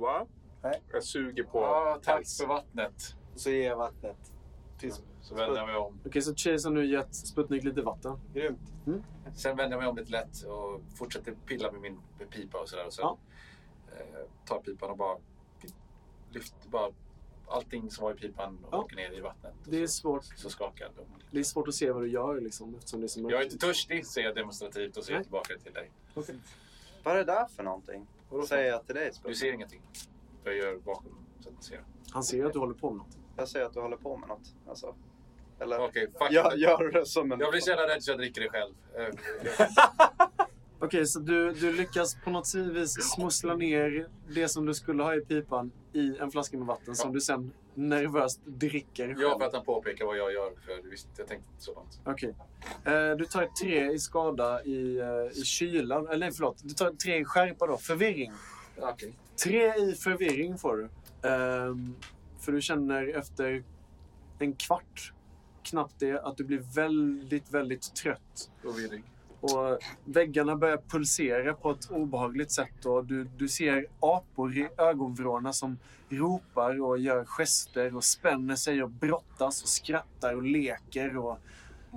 [0.00, 0.26] va?
[0.62, 0.82] Nej.
[0.92, 2.38] Jag suger på Ja, tack päls.
[2.38, 3.14] för vattnet.
[3.34, 4.32] Så ger jag vattnet.
[4.78, 5.02] Tyst.
[5.20, 5.98] Så vänder jag mig om.
[6.06, 8.18] Okej, så Chase har nu gett Sputnik lite vatten.
[8.34, 8.60] Grymt.
[9.36, 11.98] Sen vänder jag mig om lite lätt och fortsätter pilla med min
[12.30, 12.86] pipa och sådär.
[12.86, 13.18] Och sen Ja.
[13.92, 15.18] eh, tar pipan och bara
[16.30, 16.90] lyfter bara
[17.48, 18.78] allting som var i pipan och Ja.
[18.78, 19.54] åker ner i vattnet.
[19.64, 20.24] Det är så, svårt.
[20.24, 21.04] så skakar jag dem.
[21.30, 23.32] Det är svårt att se vad du gör liksom, eftersom det är så mörkt.
[23.32, 25.22] Jag är inte törstig, säger jag demonstrativt och ser Nej.
[25.22, 25.90] tillbaka till dig.
[27.02, 28.06] Vad är det där för någonting?
[28.48, 29.38] Säger jag till dig Du Sputnik.
[29.38, 29.82] ser ingenting.
[30.44, 31.84] Jag gör bakom så att du ser.
[32.12, 33.18] Han ser att du håller på med något.
[33.36, 34.54] Jag säger att du håller på med något.
[34.68, 34.94] Alltså.
[35.60, 37.40] Eller Okej, fuck gör, gör det som en...
[37.40, 38.74] Jag blir så jävla rädd så jag dricker det själv.
[40.80, 45.02] Eh, Okej, så du, du lyckas på något vis smussla ner det som du skulle
[45.02, 47.14] ha i pipan i en flaska med vatten som Ja.
[47.14, 49.20] du sen nervöst dricker själv.
[49.20, 50.50] Ja, för att han påpekar vad jag gör.
[50.66, 52.00] För visst, jag tänkte inte så långt.
[52.04, 52.34] Okej.
[52.84, 56.08] Eh, du tar tre i skada i, eh, i kylan.
[56.08, 56.56] Eller förlåt.
[56.62, 57.76] Du tar ett tre i skärpa då.
[57.76, 58.32] Förvirring.
[58.78, 59.12] Okej.
[59.44, 60.88] Tre i förvirring får du.
[61.28, 61.94] Ehm,
[62.40, 63.64] för du känner efter
[64.38, 65.12] en kvart,
[65.62, 68.50] knappt det, att du blir väldigt, väldigt trött.
[68.62, 69.02] Förvirring.
[69.40, 72.84] Och väggarna börjar pulsera på ett obehagligt sätt.
[72.86, 78.82] Och du, du ser apor i ögonvrårna som ropar och gör gester och spänner sig
[78.82, 81.16] och brottas och skrattar och leker.
[81.16, 81.38] Och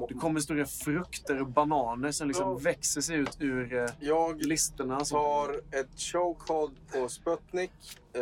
[0.09, 2.53] det kommer stora frukter och bananer som liksom Ja.
[2.57, 5.05] växer sig ut ur eh, Jag listerna.
[5.05, 7.71] Som, tar ett chokehold på Sputnik.
[8.13, 8.21] Eh,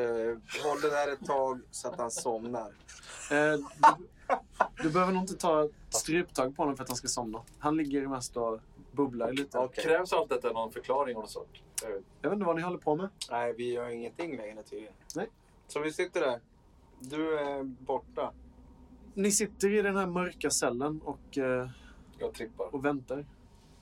[0.63, 2.71] håll det där ett tag så att han somnar.
[3.31, 3.37] eh,
[4.77, 7.41] du, du behöver nog inte ta stryptag på honom för att han ska somna.
[7.59, 8.59] Han ligger mest och
[8.97, 9.57] bubblar lite.
[9.59, 9.83] Okej.
[9.83, 11.49] Krävs allt detta någon förklaring något sånt?
[11.83, 11.89] Eh,
[12.21, 13.09] Jag vet inte vad ni håller på med.
[13.31, 14.93] Nej, vi gör ingenting längre tydligen.
[15.15, 15.27] Nej.
[15.67, 16.39] Så vi sitter där.
[16.99, 18.33] Du är borta.
[19.13, 21.69] Ni sitter i den här mörka cellen och, eh,
[22.19, 22.75] Jag trippar.
[22.75, 23.25] och väntar.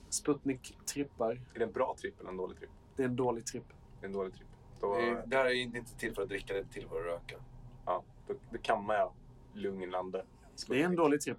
[0.10, 1.32] Sputnik trippar.
[1.54, 2.69] Är det en bra tripp eller en dålig tripp?
[2.95, 3.63] Det är en dålig tripp.
[3.99, 4.47] Det är en dålig tripp.
[4.80, 7.06] Då, Det, det här är inte till för att dricka, det är till för att
[7.06, 7.36] röka.
[7.86, 9.12] ja, då, då kammar jag
[9.54, 10.25] lugnande.
[10.67, 11.38] Det är en dålig tripp.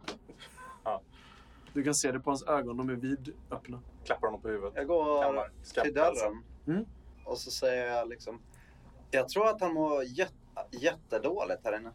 [1.76, 3.80] Du kan se det på hans ögon, de är vidöppna.
[4.04, 4.72] Klappar honom på huvudet.
[4.76, 5.50] Jag går Kammar.
[5.82, 6.42] till dörren.
[6.66, 6.84] Mm.
[7.24, 8.40] Och så säger jag liksom...
[9.10, 10.32] Jag tror att han mår jät
[10.70, 11.90] jättedåligt här inne.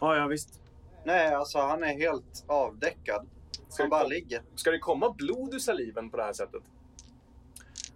[0.00, 0.60] Ja, ja visst.
[1.04, 3.26] Nej, alltså han är helt avdäckad.
[3.68, 4.42] Ska Han bara kom, ligger.
[4.54, 6.62] ska det komma blod ur saliven på det här sättet?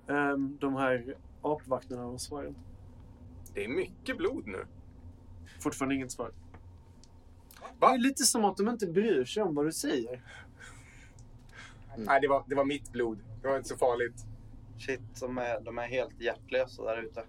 [0.09, 2.61] Ehm, de här apvakterna de svarar inte.
[3.55, 4.66] Det är mycket blod nu.
[5.61, 6.33] Fortfarande inget svar.
[7.79, 7.88] Va?
[7.88, 10.22] Det är lite som att de inte bryr sig om vad du säger.
[11.96, 13.18] Nej, det var, det var mitt blod.
[13.42, 14.26] Det var inte så farligt.
[14.78, 17.24] Shit, de är, de är helt hjärtlösa där ute.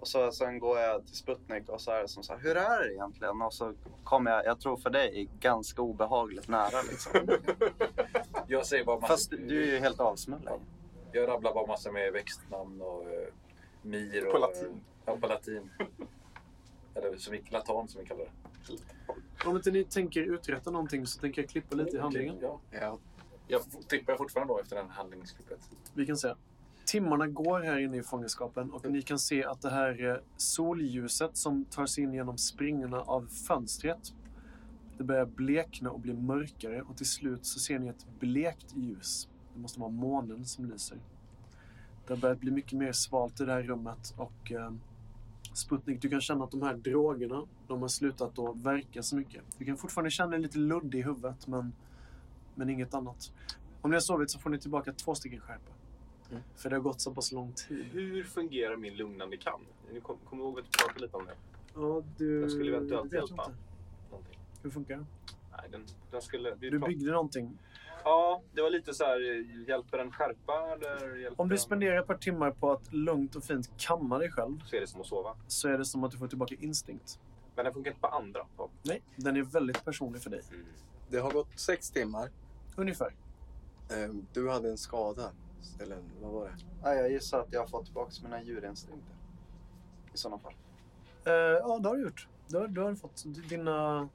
[0.00, 2.56] Och så, sen går jag till Sputnik och så är det som så här, hur
[2.56, 3.42] är det egentligen?
[3.42, 7.12] Och så kommer jag, jag tror för dig, ganska obehagligt nära liksom.
[8.46, 9.06] Jag säger bara...
[9.06, 10.48] Fast du är ju helt avsmälld.
[11.12, 13.08] Jag rabblar bara massor med växtnamn och uh,
[13.82, 14.26] mir.
[14.26, 14.80] Och, På latin.
[15.04, 15.70] Ja, på latin.
[16.94, 19.48] Eller som vi, latan som vi kallar det.
[19.48, 22.38] Om inte ni tänker uträtta någonting så tänker jag klippa lite i handlingen.
[22.70, 22.98] Ja.
[23.48, 25.70] Jag tippar fortfarande då efter den handlingsklippet.
[25.94, 26.34] Vi kan se.
[26.84, 31.36] Timmarna går här inne i fångenskapen och ni kan se att det här eh, solljuset
[31.36, 34.12] som tar sig in genom springorna av fönstret
[34.98, 39.28] det börjar blekna och bli mörkare och till slut så ser ni ett blekt ljus.
[39.54, 40.98] Det måste vara månen som lyser.
[42.06, 44.72] Det har börjat bli mycket mer svalt i det här rummet och eh,
[45.54, 49.42] Sputnik, du kan känna att de här drogerna, de har slutat att verka så mycket.
[49.58, 51.72] Du kan fortfarande känna dig lite luddig i huvudet men,
[52.56, 53.32] men inget annat.
[53.82, 55.72] Om ni har sovit så får ni tillbaka två stycken skärpa.
[56.30, 56.42] Mm.
[56.56, 57.84] För det har gått så pass lång tid.
[57.92, 59.60] Hur fungerar min lugnande kam?
[59.92, 61.34] Ni kom- kommer ihåg att vi pratade lite om det?
[61.74, 62.40] Ja, du...
[62.40, 63.44] Den skulle eventuellt hjälpa.
[63.44, 63.56] inte.
[64.10, 64.38] Någonting.
[64.62, 65.04] Hur funkar det?
[65.52, 66.54] Nej, den, den skulle...
[66.54, 67.58] Vi Du byggde någonting.
[68.04, 69.20] Ja, det var lite så här,
[69.68, 73.36] hjälper den skärpa eller hjälper Om du den- spenderar ett par timmar på att lugnt
[73.36, 75.36] och fint kamma dig själv Så är det som att sova.
[75.46, 77.18] så är det som att du får tillbaka instinkt.
[77.56, 78.46] Men den funkar inte på andra.
[78.56, 78.70] På.
[78.82, 80.40] Nej, den är väldigt personlig för dig.
[81.10, 82.30] Det har gått sex timmar.
[82.76, 83.14] Ungefär.
[83.90, 85.30] Ehm, Du hade en skada.
[85.80, 86.54] Eller vad var det?
[86.82, 89.14] Nej, jag gissar att jag har fått tillbaka mina djurinstinkter.
[90.14, 90.52] I sådana fall.
[91.24, 92.28] Eh, ja, det har du gjort.
[92.48, 94.08] Du har, du har fått dina,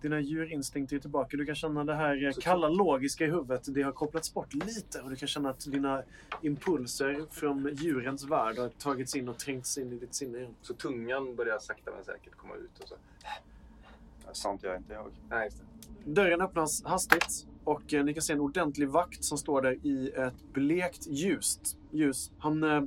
[0.00, 1.36] dina djurinstinkter är tillbaka.
[1.36, 3.74] Du kan känna det här Så- kalla logiska i huvudet.
[3.74, 6.02] Det har kopplats bort lite och du kan känna att dina
[6.42, 10.54] impulser från djurens värld har tagits in och trängts in i ditt sinne igen.
[10.62, 12.78] Så tungan börjar sakta men säkert komma ut.
[12.82, 12.94] Och så.
[14.32, 15.10] Sånt gör inte jag.
[15.30, 15.58] Nej, just
[16.04, 16.10] det.
[16.12, 20.10] Dörren öppnas hastigt och eh, ni kan se en ordentlig vakt som står där i
[20.16, 22.30] ett blekt ljust ljus.
[22.38, 22.82] Han eh,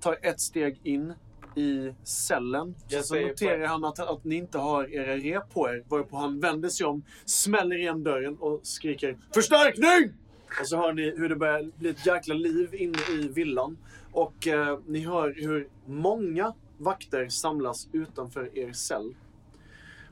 [0.00, 1.12] tar ett steg in
[1.56, 2.74] i cellen.
[2.88, 5.84] Jag så, noterar han att, att ni inte har era rep på er.
[5.88, 10.12] Varpå han vänder sig om, smäller igen dörren och skriker Förstärkning!
[10.60, 13.78] Och så hör ni hur det börjar bli ett jäkla liv inne i villan.
[14.12, 19.14] Och eh, ni hör hur många vakter samlas utanför er cell.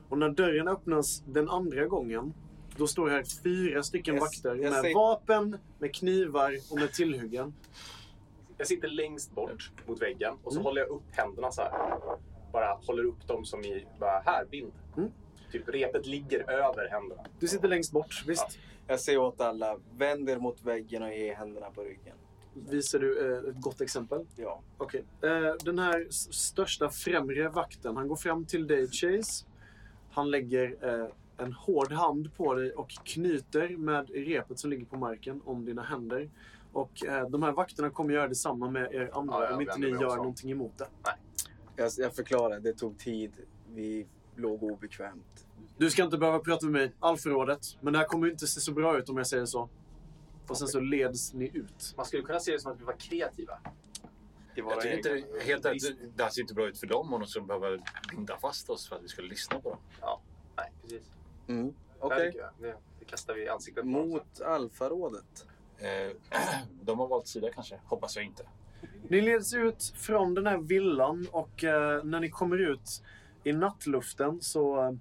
[0.09, 2.33] Och när dörren öppnas den andra gången,
[2.79, 6.91] då står här fyra stycken Jag- vakter jag med ser- vapen, med knivar och med
[6.93, 7.53] tillhyggen.
[8.57, 10.65] Jag sitter längst bort mot väggen och så Mm.
[10.65, 11.71] håller jag upp händerna så här.
[12.53, 14.71] Bara håller upp dem som i, bara här, bind.
[14.97, 15.09] Mm.
[15.51, 17.23] Typ repet ligger över händerna.
[17.39, 18.59] Du sitter längst bort, visst?
[18.87, 22.15] Jag säger åt alla, vänd er mot väggen och ge händerna på ryggen.
[22.53, 24.25] Visar du eh, ett gott exempel?
[24.35, 24.61] Ja.
[24.77, 25.03] Okej.
[25.21, 29.45] Eh, den här största främre vakten, han går fram till dig Chase.
[30.11, 31.07] Han lägger eh,
[31.39, 35.81] en hård hand på dig och knyter med repet som ligger på marken om dina
[35.83, 36.29] händer.
[36.73, 39.77] Och eh, de här vakterna kommer göra detsamma med er andra Ja, jag om inte
[39.79, 40.15] ni gör också.
[40.15, 40.87] någonting emot det.
[41.75, 43.31] Jag, jag förklarar, det tog tid.
[43.73, 45.45] Vi låg obekvämt.
[45.77, 47.77] Du ska inte behöva prata med mig, Alfrådet.
[47.81, 49.69] Men det här kommer inte se så bra ut om jag säger så.
[50.47, 51.93] Och sen så leds ni ut.
[51.97, 53.59] Man skulle kunna se det som att vi var kreativa.
[54.55, 56.77] I våra Jag tycker inte, egna- helt ärligt, det- det här ser inte bra ut
[56.79, 59.69] för dem om de skulle behöva binda fast oss för att vi skulle lyssna på
[59.69, 59.79] dem.
[60.57, 61.03] Nej, precis.
[61.49, 61.67] Mm.
[61.67, 62.33] Det Okej.
[62.37, 62.49] jag.
[62.59, 63.89] Det, det kastar vi i ansiktet på.
[63.89, 65.47] Mot Alfarådet.
[65.77, 66.39] Eh,
[66.81, 68.43] de har valt sida kanske, hoppas jag inte.
[69.07, 73.03] Ni leds ut från den här villan och eh, när ni kommer ut
[73.43, 74.91] i nattluften så, eh,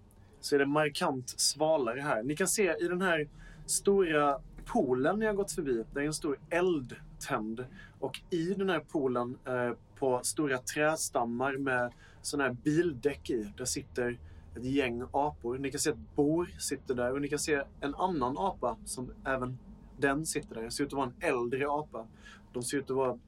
[0.40, 2.22] så är det markant svalare här.
[2.22, 3.28] Ni kan se i den här
[3.66, 6.96] stora poolen ni har gått förbi, där är en stor eld
[7.28, 7.64] tänd.
[8.00, 13.64] Och i den här poolen eh, på stora trästammar med sådana här bildäck i, där
[13.64, 14.18] sitter
[14.58, 15.58] ett gäng apor.
[15.58, 19.10] Ni kan se att Bor sitter där och ni kan se en annan apa som
[19.24, 19.58] även
[19.98, 20.62] den sitter där.
[20.62, 22.06] Det ser ut att vara en äldre apa.
[22.52, 23.18] De ser ut att vara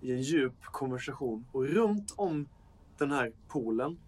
[0.00, 1.46] i en djup konversation.
[1.52, 2.48] Och runt om
[2.98, 3.98] den här poolen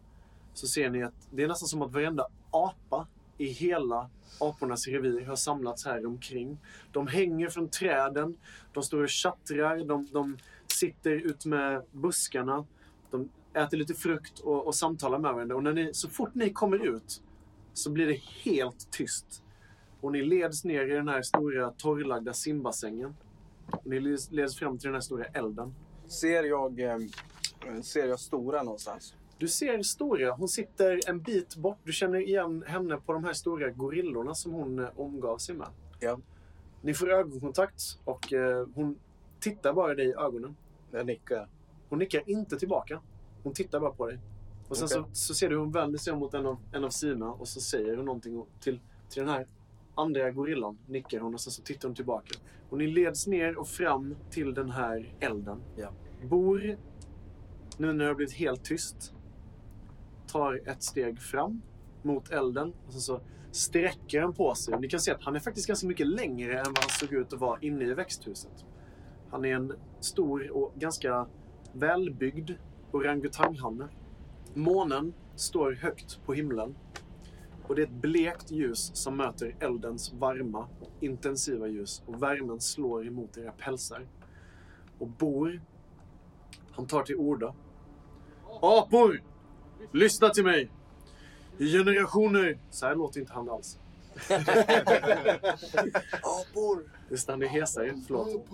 [0.55, 3.07] så ser ni att det är nästan som att varenda apa
[3.39, 4.11] i hela
[4.41, 6.59] apornas revir har samlats här omkring.
[6.93, 8.37] De hänger från träden,
[8.73, 12.67] de står och tjattrar, de, de sitter ut med buskarna,
[13.11, 15.57] de äter lite frukt och, och samtalar med varandra.
[15.57, 17.23] Och när ni, så fort ni kommer ut
[17.73, 19.43] så blir det helt tyst.
[20.01, 23.15] Och ni leds ner i den här stora torrlagda simbassängen.
[23.71, 25.75] Och ni leds, fram till den här stora elden.
[26.07, 26.99] Ser jag, eh,
[27.83, 29.15] ser jag Stora någonstans?
[29.39, 30.33] Du ser Stora.
[30.33, 31.79] Hon sitter en bit bort.
[31.85, 35.69] Du känner igen henne på de här stora gorillorna som hon eh, omgav sig med.
[36.01, 36.19] Ja.
[36.83, 38.99] Ni får ögonkontakt och eh, hon
[39.41, 40.57] tittar bara dig i ögonen.
[40.91, 41.49] Jag nickar.
[41.89, 43.01] Hon nickar inte tillbaka.
[43.43, 44.19] Hon tittar bara på dig.
[44.69, 45.11] Och sen Okej.
[45.13, 47.61] så, så ser du hon vänder sig mot en av, en av sina och så
[47.61, 49.47] säger hon någonting till, till den här
[49.95, 50.79] andra gorillan.
[50.87, 52.35] Nickar hon och sen så tittar hon tillbaka.
[52.71, 55.63] Och ni leds ner och fram till den här elden.
[55.77, 55.93] Ja.
[56.25, 56.79] Bor,
[57.79, 59.15] nu när det har blivit helt tyst,
[60.27, 61.63] tar ett steg fram
[62.03, 63.21] mot elden och sen så
[63.51, 64.75] sträcker han på sig.
[64.75, 67.13] Och ni kan se att han är faktiskt ganska mycket längre än vad han såg
[67.13, 68.65] ut att vara inne i växthuset.
[69.31, 71.27] Han är en stor och ganska
[71.73, 72.51] välbyggd
[72.93, 73.89] orangutanghanne.
[74.55, 76.75] Månen står högt på himlen
[77.69, 80.69] och det är ett blekt ljus som möter eldens varma,
[81.01, 84.07] intensiva ljus och värmen slår emot era pälsar.
[84.99, 85.61] Och Bor,
[86.71, 87.55] han tar till orda.
[88.61, 89.23] Apor!
[89.93, 90.71] Lyssna till mig!
[91.59, 92.59] I generationer...
[92.71, 93.79] Så här låter inte han alls.
[96.23, 96.91] Apor!
[97.09, 97.95] Visst, han är hesare.
[98.07, 98.47] Förlåt.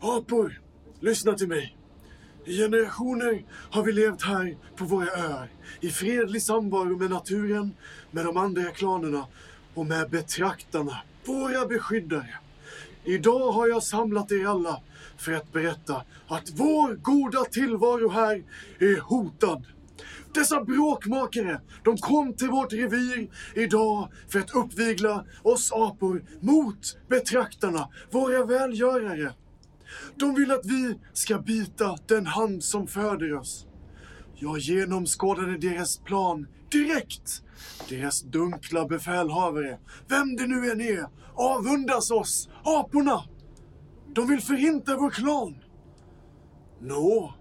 [0.00, 0.62] Apor!
[1.00, 1.78] Lyssna till mig!
[2.48, 5.50] I generationer har vi levt här på våra öar.
[5.80, 7.74] I fredlig samvaro med naturen,
[8.10, 9.26] med de andra klanerna
[9.74, 12.34] och med betraktarna, våra beskyddare.
[13.04, 14.80] Idag har jag samlat er alla
[15.16, 18.42] för att berätta att vår goda tillvaro här
[18.78, 19.66] är hotad.
[20.34, 27.88] Dessa bråkmakare, de kom till vårt revir idag för att uppvigla oss apor mot betraktarna,
[28.10, 29.32] våra välgörare.
[30.16, 33.66] De vill att vi ska bita den hand som föder oss.
[34.34, 37.42] Jag genomskådade deras plan direkt.
[37.88, 43.22] Deras dunkla befälhavare, vem det nu än är, avundas oss, aporna.
[44.14, 45.56] De vill förinta vår klan.
[46.80, 47.34] Nå,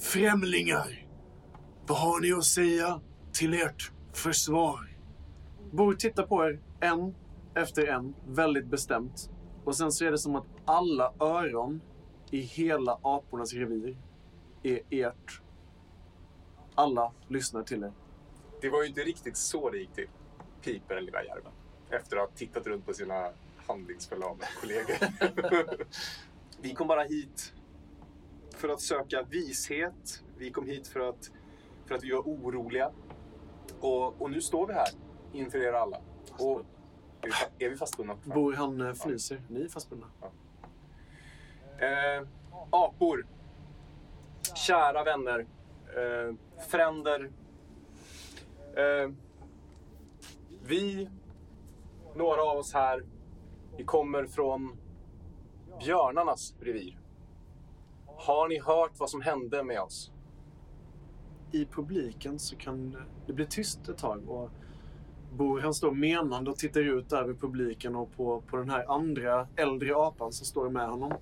[0.00, 1.06] främlingar.
[1.86, 3.00] Vad har ni att säga
[3.32, 4.96] till ert försvar?
[5.72, 7.14] Bor tittar på er en
[7.54, 9.30] efter en, väldigt bestämt.
[9.64, 11.80] Och sen så är det som att alla öron
[12.30, 13.96] i hela apornas revir
[14.62, 15.40] är ert.
[16.74, 17.92] Alla lyssnar till er.
[18.60, 20.08] Det var ju inte riktigt så det gick till,
[20.62, 21.52] piper den lilla järven.
[21.90, 23.32] Efter att ha tittat runt på sina
[23.66, 24.96] handlingsförlamade kollegor.
[26.60, 27.52] vi kom bara hit
[28.54, 30.22] för att söka vishet.
[30.38, 31.30] Vi kom hit för att,
[31.86, 32.90] för att vi var oroliga.
[33.80, 34.88] Och, och nu står vi här
[35.32, 36.00] inför er alla.
[36.38, 36.62] Och
[37.22, 38.16] är vi, fa- är vi fastbundna?
[38.24, 39.42] Bor han eh, fnyser.
[39.48, 40.06] Ni är fastbundna.
[41.78, 42.26] Eh,
[42.70, 43.26] apor.
[44.54, 45.46] Kära vänner.
[45.86, 46.34] Eh,
[46.68, 47.30] fränder.
[48.76, 49.10] Eh,
[50.64, 51.08] vi,
[52.14, 53.04] några av oss här,
[53.76, 54.76] vi kommer från
[55.80, 56.98] björnarnas revir.
[58.06, 60.12] Har ni hört vad som hände med oss?
[61.52, 64.28] I publiken så kan det bli tyst ett tag.
[64.28, 64.50] Och
[65.32, 69.48] Bor han står menande och tittar ut över publiken och på, på den här andra
[69.56, 71.12] äldre apan som står med honom.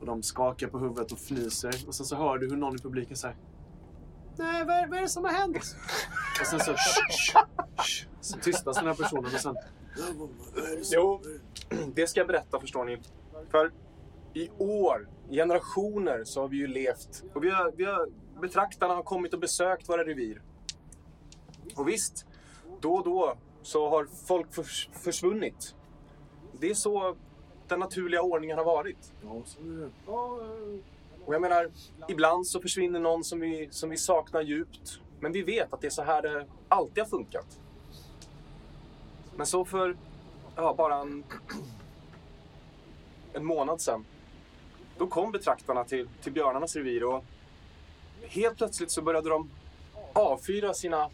[0.00, 1.74] Och de skakar på huvudet och fnyser.
[1.86, 3.36] Och sen så hör du hur någon i publiken säger
[4.36, 5.56] Nej, vad är, vad är det som har hänt?
[6.40, 6.72] och sen så...
[6.72, 7.40] Shh, shh,
[7.82, 9.56] shh, så tystas den här personen och sen...
[10.92, 11.22] Jo,
[11.94, 12.98] det ska jag berätta förstår ni.
[13.50, 13.72] För
[14.34, 17.24] i år, i generationer, så har vi ju levt.
[17.34, 18.08] Och vi har, vi har,
[18.40, 20.42] betraktarna har kommit och besökt våra revir.
[21.76, 22.26] Och visst,
[22.80, 25.74] då och då så har folk förs, försvunnit.
[26.52, 27.16] Det är så
[27.68, 29.12] den naturliga ordningen har varit.
[29.22, 29.90] Ja, så är det.
[31.26, 31.70] Och jag menar,
[32.08, 35.00] ibland så försvinner någon som vi, som vi saknar djupt.
[35.20, 37.46] Men vi vet att det är så här det alltid har funkat.
[39.36, 39.96] Men så för
[40.56, 41.24] ja, bara en,
[43.32, 44.04] en månad sedan.
[44.98, 47.24] Då kom betraktarna till, till björnarnas revir och
[48.22, 49.50] helt plötsligt så började de
[50.12, 51.10] avfyra sina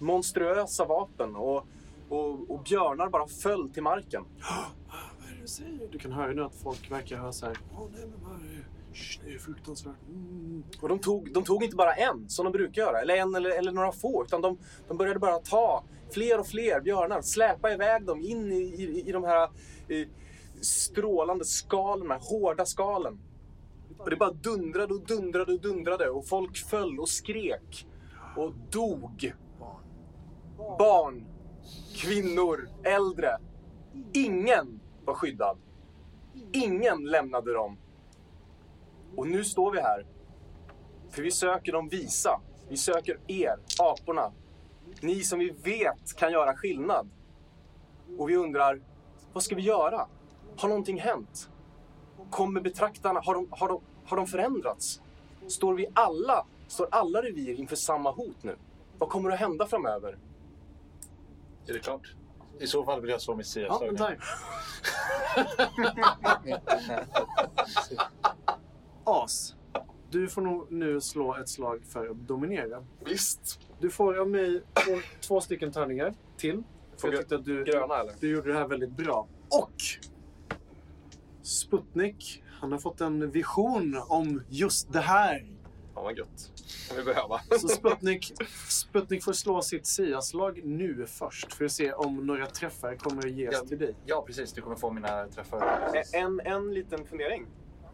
[0.00, 1.66] monstruösa vapen och,
[2.08, 4.24] och, och björnar bara föll till marken.
[5.18, 5.88] Vad är det du säger?
[5.92, 7.58] Du kan höra nu att folk verkar höra så här.
[7.72, 8.64] Åh nej, men vad är det?
[8.94, 9.94] Shh, det är fruktansvärt.
[10.08, 10.62] Mm.
[10.80, 13.50] Och de tog, de tog inte bara en, som de brukar göra, eller en eller,
[13.50, 14.58] eller några få, utan de,
[14.88, 19.12] de började bara ta fler och fler björnar, släpa iväg dem in i, i, i
[19.12, 19.50] de här
[19.88, 20.06] i,
[20.60, 23.18] strålande skalen, de här hårda skalen.
[23.98, 27.86] Och det bara dundrade och dundrade och dundrade och folk föll och skrek
[28.36, 29.34] och dog.
[30.58, 31.24] Barn,
[31.94, 33.38] kvinnor, äldre.
[34.12, 35.58] Ingen var skyddad.
[36.52, 37.78] Ingen lämnade dem.
[39.16, 40.06] Och nu står vi här.
[41.10, 42.40] För vi söker de visa.
[42.68, 44.32] Vi söker er, aporna.
[45.00, 47.08] Ni som vi vet kan göra skillnad.
[48.18, 48.80] Och vi undrar,
[49.32, 50.06] vad ska vi göra?
[50.56, 51.50] Har någonting hänt?
[52.30, 55.00] Kommer betraktarna, har de, har de, har de förändrats?
[55.48, 58.56] Står vi alla, står alla revir inför samma hot nu?
[58.98, 60.18] Vad kommer att hända framöver?
[61.68, 62.14] Är det klart?
[62.60, 63.86] I så fall vill jag slå mitt Ja, Sia-slag.
[63.86, 64.18] men där.
[69.04, 69.54] As.
[70.10, 72.84] Du får nog nu slå ett slag för att dominera.
[73.04, 73.60] Visst.
[73.80, 76.62] Du får av mig två, två stycken tärningar till.
[76.96, 78.12] För jag tyckte att du, Gröna eller?
[78.20, 79.26] du gjorde det här väldigt bra.
[79.48, 79.72] Och
[81.42, 85.46] Sputnik, han har fått en vision om just det här.
[85.98, 86.52] Fan vad gött.
[86.88, 87.40] kan vi behöva.
[87.60, 88.32] Så Sputnik,
[88.68, 93.32] Sputnik får slå sitt SIA-slag nu först för att se om några träffar kommer att
[93.32, 93.64] ges Ja.
[93.68, 93.94] till dig.
[94.06, 94.52] Ja, precis.
[94.52, 95.90] Du kommer få mina träffar.
[96.14, 97.46] En, en liten fundering.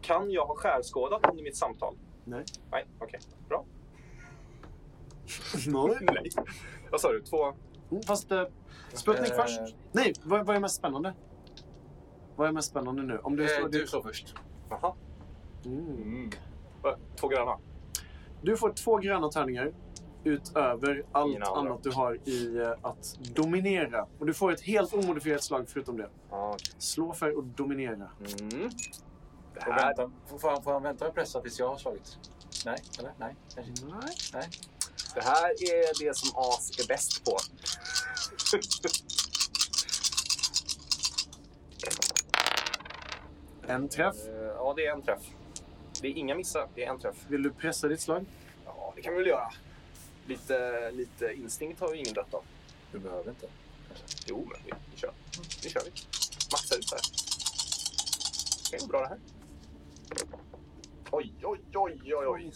[0.03, 1.97] Kan jag ha skärskådat under mitt samtal?
[2.25, 2.45] Nej.
[2.71, 3.21] Nej, okej.
[3.49, 3.65] Bra.
[5.67, 5.97] Nej.
[6.01, 6.31] Nej.
[6.91, 7.23] Vad sa du?
[7.23, 7.45] Två?
[7.91, 8.45] Mm, Fast eh,
[8.93, 9.37] Sputnik Eh.
[9.37, 9.61] först.
[9.93, 11.15] Nej, vad, vad är mest spännande?
[12.37, 13.19] Vad är mest spännande nu?
[13.19, 14.35] Om du, Eh, slår du slår först.
[14.71, 14.95] Jaha.
[15.65, 15.87] mm.
[15.89, 16.31] Mm.
[17.17, 17.59] Två gröna?
[18.45, 19.73] Du får två gröna tärningar
[20.25, 21.61] utöver allt Ingen andra.
[21.61, 24.07] annat du har i eh, att dominera.
[24.19, 26.09] Och du får ett helt omodifierat slag förutom det.
[26.31, 26.57] Ja.
[26.79, 28.11] Slå för att dominera.
[28.41, 28.71] Mm.
[29.55, 29.87] Det Får, här...
[29.97, 32.19] vänta, får, får, han, får han vänta med pressa tills jag har slagit?
[32.67, 33.13] Nej, eller?
[33.19, 33.85] Nej, kanske inte.
[33.85, 34.15] Nej.
[34.33, 34.49] Nej.
[35.15, 37.37] Det här är det som As är bäst på.
[43.67, 44.17] En träff.
[44.27, 45.23] Eh, Ja, det är en träff.
[46.05, 47.17] Det är inga missar, det är en träff.
[47.29, 48.25] Vill du pressa ditt slag?
[48.65, 49.49] Ja, det kan vi väl göra.
[50.27, 52.43] Lite, lite instinkt har ju ingen dött av.
[52.93, 53.47] Du behöver inte.
[54.27, 55.13] Jo, men vi, vi kör.
[55.65, 55.91] Nu kör vi.
[56.53, 57.01] Maxar ut här.
[58.71, 59.19] Det går bra det här.
[61.11, 62.53] Oj, oj, oj, oj, oj.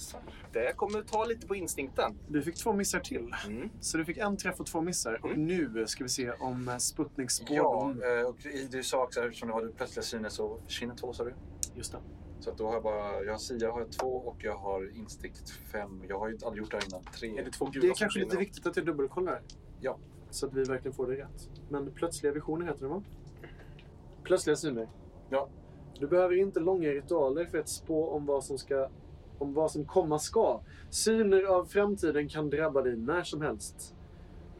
[0.52, 2.18] Det kommer ta lite på instinkten.
[2.28, 3.34] Du fick två missar till.
[3.46, 3.70] Mm.
[3.80, 5.18] Så du fick en träff och två missar.
[5.24, 5.46] Och Mm.
[5.46, 9.48] nu ska vi se om eh, Sputniks Ja, eh, och i- du sa också eftersom
[9.48, 11.34] du har det plötsliga synen så försvinner två sa du.
[11.74, 11.98] Just det.
[12.40, 14.96] Så att då har jag bara, jag har Sia har jag två och jag har
[14.96, 16.04] instinkt fem.
[16.08, 17.02] Jag har ju aldrig gjort det här innan.
[17.18, 17.38] Tre.
[17.38, 18.44] Är det två gula Det är som kanske lite försvinner?
[18.44, 19.42] viktigt att jag dubbelkollar.
[19.80, 19.98] Ja.
[20.30, 21.50] Så att vi verkligen får det rätt.
[21.68, 23.02] Men plötsliga visioner heter det va?
[24.22, 24.88] Plötsliga syner.
[25.30, 25.48] Ja.
[25.98, 28.88] Du behöver inte långa ritualer för att spå om vad som ska
[29.38, 30.60] om vad som komma ska.
[30.90, 33.94] Syner av framtiden kan drabba dig när som helst.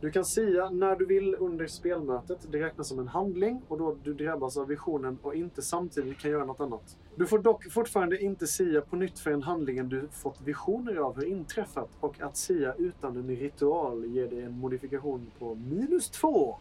[0.01, 2.39] Du kan sia när du vill under spelmötet.
[2.51, 6.31] Det räknas som en handling och då du drabbas av visionen och inte samtidigt kan
[6.31, 6.97] göra något annat.
[7.17, 11.25] Du får dock fortfarande inte sia på nytt förrän handlingen du fått visioner av har
[11.25, 16.57] inträffat och att sia utan en ritual ger dig en modifikation på minus två.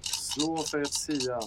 [0.00, 1.40] Slå för att sia.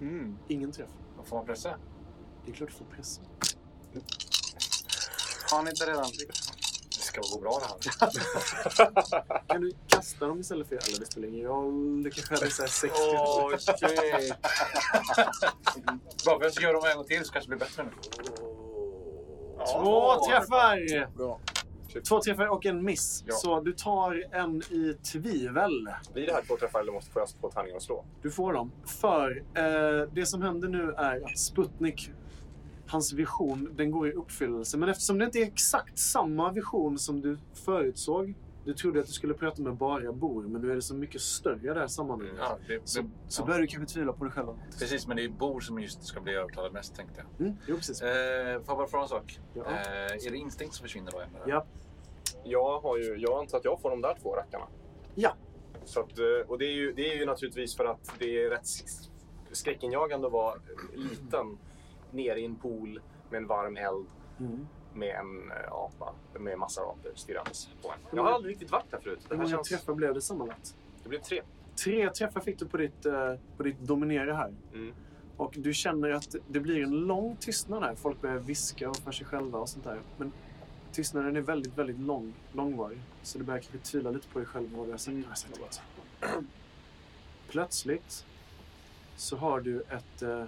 [0.00, 0.36] Mm.
[0.48, 0.90] Ingen träff.
[1.16, 1.76] Vad får man pressa?
[2.44, 3.22] Det är klart du får pressa.
[5.50, 6.10] Har ni inte redan?
[6.96, 9.46] Det ska gå bra det här.
[9.48, 10.74] Kan du kasta dem istället för...
[10.74, 12.02] Eller det spelar ingen roll.
[12.02, 12.98] Det kanske hade så här 60.
[13.84, 14.32] Okej.
[16.26, 17.82] Bara för att jag ska göra dem en gång till så kanske det blir bättre
[17.82, 17.90] nu.
[19.72, 21.16] Två träffar!
[21.16, 21.40] Bra.
[22.08, 23.24] Två träffar och en miss.
[23.26, 23.34] Ja.
[23.34, 25.88] Så du tar en i tvivel.
[26.12, 28.04] Blir det här två träffar eller måste jag få tärningen att slå?
[28.22, 28.72] Du får dem.
[28.86, 32.10] För eh, det som händer nu är att Sputnik,
[32.90, 34.78] hans vision, den går i uppfyllelse.
[34.78, 38.34] Men eftersom det inte är exakt samma vision som du förutsåg.
[38.64, 41.20] Du trodde att du skulle prata med bara Bor, men nu är det så mycket
[41.20, 42.34] större det här sammanhanget.
[42.38, 43.46] Ja, det, Så, det, så ja.
[43.46, 44.46] börjar du kanske tvivla på dig själv.
[44.78, 47.46] Precis, men det är Bor som just ska bli övertalad mest tänkte jag.
[47.46, 48.02] Mm, jo, precis.
[48.02, 49.40] Eh, får jag bara fråga en sak?
[49.54, 49.62] Ja.
[49.62, 51.22] Eh, är det instinkt som försvinner då?
[51.46, 51.66] Ja.
[52.44, 54.66] Jag, har ju, jag antar att jag får de där två rackarna.
[55.14, 55.34] Ja.
[55.84, 58.50] Så att, eh, och det är, ju, det är ju naturligtvis för att det är
[58.50, 58.66] rätt
[59.52, 60.54] skräckinjagande att vara
[60.94, 61.58] liten
[62.12, 63.00] nere i en pool
[63.30, 64.06] med en varm eld
[64.38, 64.66] Mm.
[64.94, 67.98] med en eh, apa med massa apor stirrandes på en.
[68.16, 69.18] Jag har aldrig riktigt varit där förut.
[69.28, 69.68] Det Hur många känns...
[69.68, 70.76] träffar blev det sammanlagt?
[71.02, 71.42] Det blev tre.
[71.84, 74.54] Tre träffar fick du på ditt, eh, på ditt dominera här.
[74.74, 74.94] Mm.
[75.36, 77.94] Och du känner att det blir en lång tystnad här.
[77.94, 80.00] Folk börjar viska och för sig själva och sånt där.
[80.16, 80.32] Men
[80.92, 82.98] tystnaden är väldigt, väldigt lång, långvarig.
[83.22, 85.82] Så du börjar kanske tvivla lite på dig själv vad du har sagt.
[86.22, 86.46] Mm.
[87.48, 88.26] Plötsligt
[89.16, 90.44] så har du ett, eh,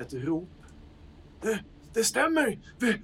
[0.00, 0.48] ett rop.
[1.42, 1.58] Det,
[1.94, 2.58] det stämmer!
[2.78, 3.02] Vi,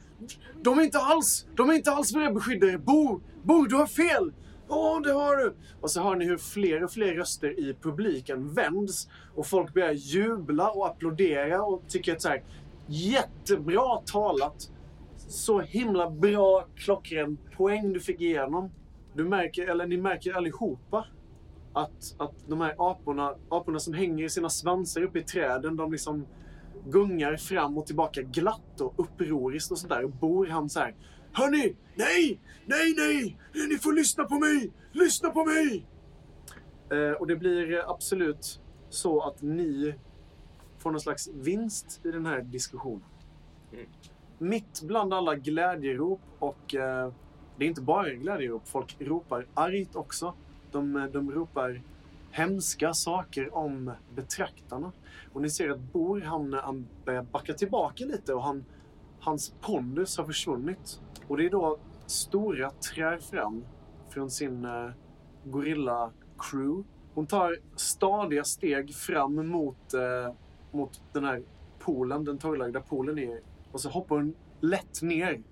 [0.63, 2.31] de är inte alls, de är inte alls våra.
[2.79, 4.33] Bo, Bo, du har fel!
[4.69, 5.55] Ja, det har du!
[5.81, 9.93] Och så hör ni hur fler och fler röster i publiken vänds och folk börjar
[9.93, 12.43] jubla och applådera och tycker att så här,
[12.87, 14.71] jättebra talat.
[15.17, 18.71] Så himla bra, klockren poäng du fick igenom.
[19.15, 21.07] Du märker, eller ni märker allihopa
[21.73, 25.93] att, att de här aporna, aporna som hänger i sina svansar uppe i träden, de
[25.93, 26.27] liksom
[26.87, 30.05] gungar fram och tillbaka glatt och upproriskt och sådär.
[30.05, 30.95] Och Bor han så här.
[31.33, 31.77] Hörni!
[31.95, 32.41] Nej!
[32.67, 33.37] Nej, nej!
[33.69, 34.73] Ni får lyssna på mig!
[34.93, 35.87] Lyssna på mig!
[36.91, 39.95] Eh, och det blir absolut så att ni
[40.79, 43.05] får någon slags vinst i den här diskussionen.
[43.73, 43.87] Mm.
[44.39, 47.13] Mitt bland alla glädjerop och eh,
[47.59, 48.69] det är inte bara glädjerop.
[48.69, 50.35] Folk ropar argt också.
[50.71, 51.83] De, eh, de ropar
[52.33, 54.93] hemska saker om betraktarna.
[55.33, 58.65] Och ni ser att Bor, han, han börjar backa tillbaka lite och han,
[59.21, 61.01] hans pondus har försvunnit.
[61.29, 63.65] Och det är då Stora trär fram
[64.09, 64.91] från sin eh,
[65.45, 66.85] gorilla-crew.
[67.15, 70.35] Hon tar stadiga steg fram mot, eh,
[70.71, 71.43] mot den här
[71.79, 73.41] poolen, den torrlagda poolen är
[73.73, 75.43] Och så hoppar hon lätt ner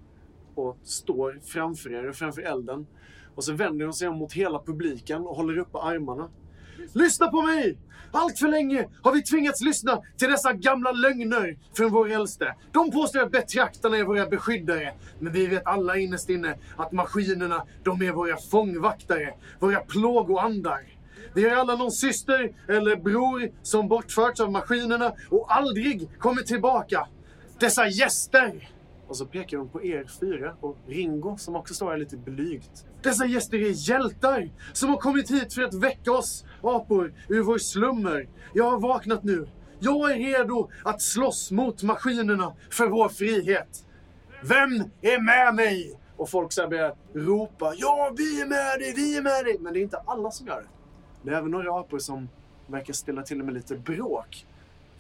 [0.55, 2.87] och står framför er, framför elden.
[3.35, 6.29] Och så vänder hon sig om mot hela publiken och håller uppe armarna.
[6.93, 7.79] Lyssna på mig!
[8.13, 12.55] Allt för länge har vi tvingats lyssna till dessa gamla lögner från vår äldste.
[12.73, 14.93] De påstår att betraktarna är våra beskyddare.
[15.19, 19.35] Men vi vet alla innerst inne att maskinerna, de är våra fångvaktare.
[19.59, 20.81] Våra plågoandar.
[21.35, 27.07] Vi har alla någon syster eller bror som bortförts av maskinerna och aldrig kommer tillbaka.
[27.59, 28.71] Dessa gäster!
[29.07, 32.87] Och så pekar de på er fyra och Ringo som också står här lite blygt.
[33.03, 37.59] Dessa gäster är hjältar som har kommit hit för att väcka oss apor ur vår
[37.59, 38.29] slummer.
[38.55, 39.49] Jag har vaknat nu.
[39.79, 43.87] Jag är redo att slåss mot maskinerna för vår frihet.
[44.43, 46.01] Vem är med mig?
[46.17, 49.57] Och folk så här börjar ropa ja, vi är med dig, vi är med dig.
[49.61, 50.69] Men det är inte alla som gör det.
[51.23, 52.29] Det är även några apor som
[52.67, 54.47] verkar ställa till med lite bråk.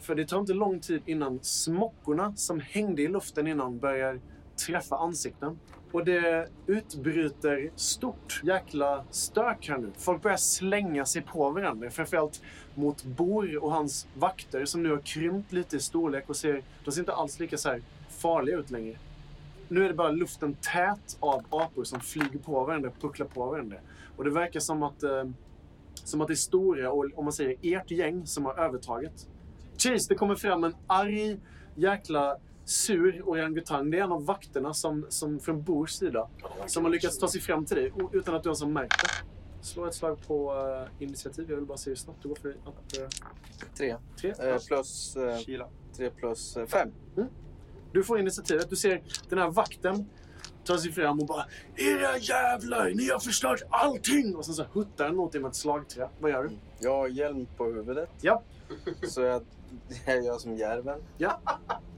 [0.00, 4.20] För det tar inte lång tid innan smockorna som hängde i luften innan börjar
[4.66, 5.58] träffa ansikten.
[5.92, 9.92] Och det utbryter stort jäkla stök här nu.
[9.98, 11.90] Folk börjar slänga sig på varandra.
[11.90, 12.42] Framförallt
[12.74, 16.92] mot Bor och hans vakter som nu har krympt lite i storlek och ser, de
[16.92, 18.98] ser inte alls lika så här farliga ut längre.
[19.68, 23.76] Nu är det bara luften tät av apor som flyger på varandra, pucklar på varandra.
[24.16, 25.24] Och det verkar som att, eh,
[25.94, 29.28] som att det är stora, och om man säger ert gäng, som har övertaget.
[29.76, 31.38] Cheese, det kommer fram en arg,
[31.74, 32.36] jäkla
[32.70, 33.90] sur orangutang.
[33.90, 36.28] Det är en av vakterna som, som från Bors sida.
[36.66, 39.08] Som har lyckats ta sig fram till dig utan att du ens har märkt det.
[39.66, 40.52] Slå ett slag på
[40.98, 41.46] eh, initiativ.
[41.48, 42.98] Jag vill bara se hur snabbt du går för att...
[42.98, 43.08] Uh,
[43.76, 43.96] Tre.
[44.20, 44.30] tre.
[44.30, 45.68] Eh, plus Kila.
[45.96, 46.88] tre plus eh, fem.
[47.92, 48.70] Du får initiativet.
[48.70, 50.06] Du ser den här vakten
[50.64, 51.44] ta sig fram och bara
[51.76, 52.90] Era jävlar!
[52.94, 54.36] Ni har förstört allting!
[54.36, 56.08] Och sen så huttar den mot dig med ett slagträ.
[56.20, 56.50] Vad gör du?
[56.80, 58.10] Jag har hjälm på huvudet.
[58.20, 58.42] Ja.
[59.02, 59.42] Så jag,
[60.06, 61.00] jag gör som järven.
[61.18, 61.40] Ja.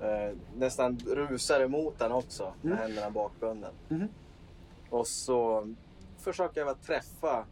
[0.03, 2.79] Eh, nästan rusar emot den också med Mm.
[2.83, 3.73] händerna bakbunden.
[3.89, 4.09] Mhm.
[4.91, 5.69] Och så
[6.19, 7.45] försöker jag träffa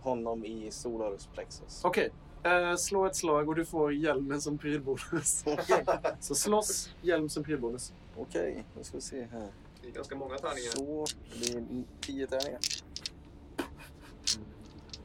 [0.00, 1.80] honom i solarus plexus.
[1.84, 2.10] Okej.
[2.42, 5.44] Eh, slå ett slag och du får hjälmen som prylbonus.
[6.20, 7.92] så slåss, hjälm som prylbonus.
[8.16, 9.48] Okej, nu ska vi se här.
[9.82, 10.70] Det är ganska många tärningar.
[10.70, 12.60] Så, det blir tio tärningar.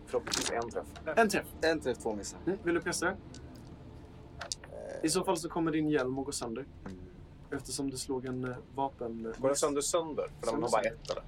[0.05, 0.87] Förhoppningsvis en träff.
[1.17, 1.45] En träff.
[1.61, 2.39] En träff, två missar.
[2.45, 2.57] Mm.
[2.63, 3.15] Vill du pressa det?
[5.03, 6.65] I så fall så kommer din hjälm att gå sönder.
[7.51, 9.33] Eftersom du slog en eh, vapen...
[9.39, 10.27] Går den sönder sönder?
[10.39, 10.91] För de har bara Sönder.
[10.91, 11.21] ett eller?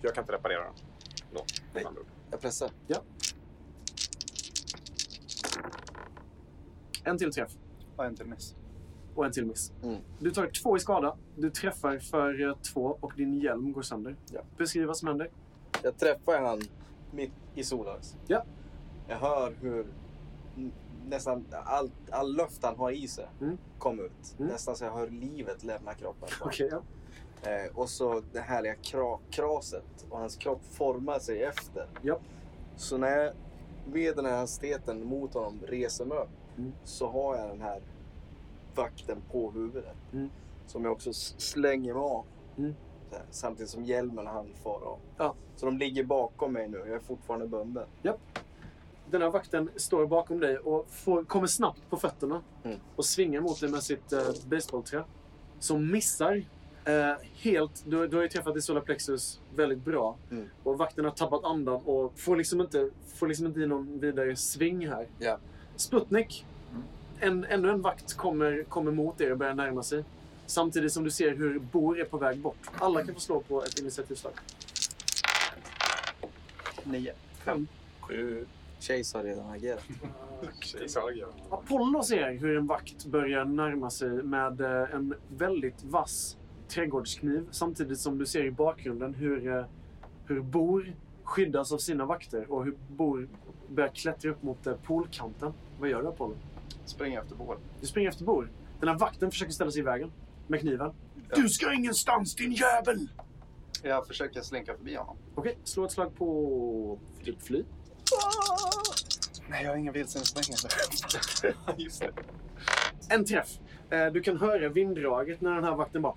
[0.00, 0.74] För jag kan inte reparera den.
[1.32, 1.64] Då, Nej.
[1.74, 2.06] med andra ord.
[2.30, 2.70] Jag pressar.
[7.04, 7.52] En till träff.
[7.96, 8.54] Och en till miss.
[9.14, 9.72] Och en till miss.
[9.82, 9.96] Mm.
[10.18, 11.16] Du tar två i skada.
[11.36, 14.16] Du träffar för eh, två och din hjälm går sönder.
[14.32, 14.40] Ja.
[14.56, 15.30] Beskriv vad som händer.
[15.82, 16.60] Jag träffar han
[17.10, 18.16] mitt i solarus.
[18.26, 18.44] Ja.
[19.08, 19.86] Jag hör hur
[21.08, 23.58] nästan all, all luft han har i sig Mm.
[23.78, 24.34] kom ut.
[24.38, 24.52] Mm.
[24.52, 26.28] Nästan så jag hör livet lämna kroppen.
[26.40, 26.82] Okej, ja.
[27.50, 31.86] Eh, och så det härliga kra, kraset och hans kropp formar sig efter.
[32.02, 32.18] Ja.
[32.76, 33.32] Så när jag
[33.92, 36.28] med den här hastigheten mot honom reser mig upp
[36.58, 36.72] Mm.
[36.84, 37.80] så har jag den här
[38.74, 39.96] vakten på huvudet.
[40.12, 40.30] Mm.
[40.66, 42.24] Som jag också slänger mig av.
[42.58, 42.74] Mm.
[43.10, 44.98] Här, Samtidigt som hjälmen han far av.
[45.18, 45.34] Ja.
[45.56, 46.78] Så de ligger bakom mig nu.
[46.78, 47.86] Jag är fortfarande bunden.
[49.12, 52.78] Den här vakten står bakom dig och får, kommer snabbt på fötterna Mm.
[52.96, 55.04] och svingar mot dig med sitt eh, baseballträ.
[55.58, 56.44] Som missar
[56.84, 57.82] eh, helt.
[57.86, 60.16] Du, du har ju träffat i solar plexus väldigt bra.
[60.30, 60.48] Mm.
[60.62, 64.36] Och vakten har tappat andan och får liksom inte, får liksom inte i någon vidare
[64.36, 65.06] sving här.
[65.18, 65.38] Ja.
[65.76, 66.46] Sputnik.
[67.20, 70.04] En, ännu en vakt kommer, kommer mot er och börjar närma sig.
[70.46, 72.70] Samtidigt som du ser hur Bor är på väg bort.
[72.78, 74.32] Alla kan få slå på ett initiativslag.
[76.84, 77.12] Nio.
[77.44, 77.66] Fem.
[78.00, 78.46] Sju.
[78.82, 79.84] Chase har redan agerat.
[80.60, 81.26] Kejsarliga.
[81.50, 86.36] Apollo ser hur en vakt börjar närma sig med eh, en väldigt vass
[86.68, 87.46] trädgårdskniv.
[87.50, 89.64] Samtidigt som du ser i bakgrunden hur, eh,
[90.26, 93.28] hur Bor skyddas av sina vakter och hur Bor
[93.68, 95.52] börjar klättra upp mot eh, poolkanten.
[95.80, 96.36] Vad gör du Apollo?
[96.84, 97.56] Springer efter bål.
[97.80, 98.50] Du springer efter Bor.
[98.80, 100.12] Den här vakten försöker ställa sig i vägen
[100.46, 100.92] med kniven.
[101.28, 101.36] Ja.
[101.36, 103.08] Du ska ingenstans din jävel!
[103.82, 105.16] Jag försöker slinka förbi honom.
[105.34, 107.64] Okej, slå ett slag på typ fly.
[109.48, 110.68] Nej, jag har ingen vildsvinssprängare.
[111.76, 112.12] Just det.
[113.08, 113.48] En träff.
[113.90, 116.14] Eh, du kan höra vinddraget när den här vakten bara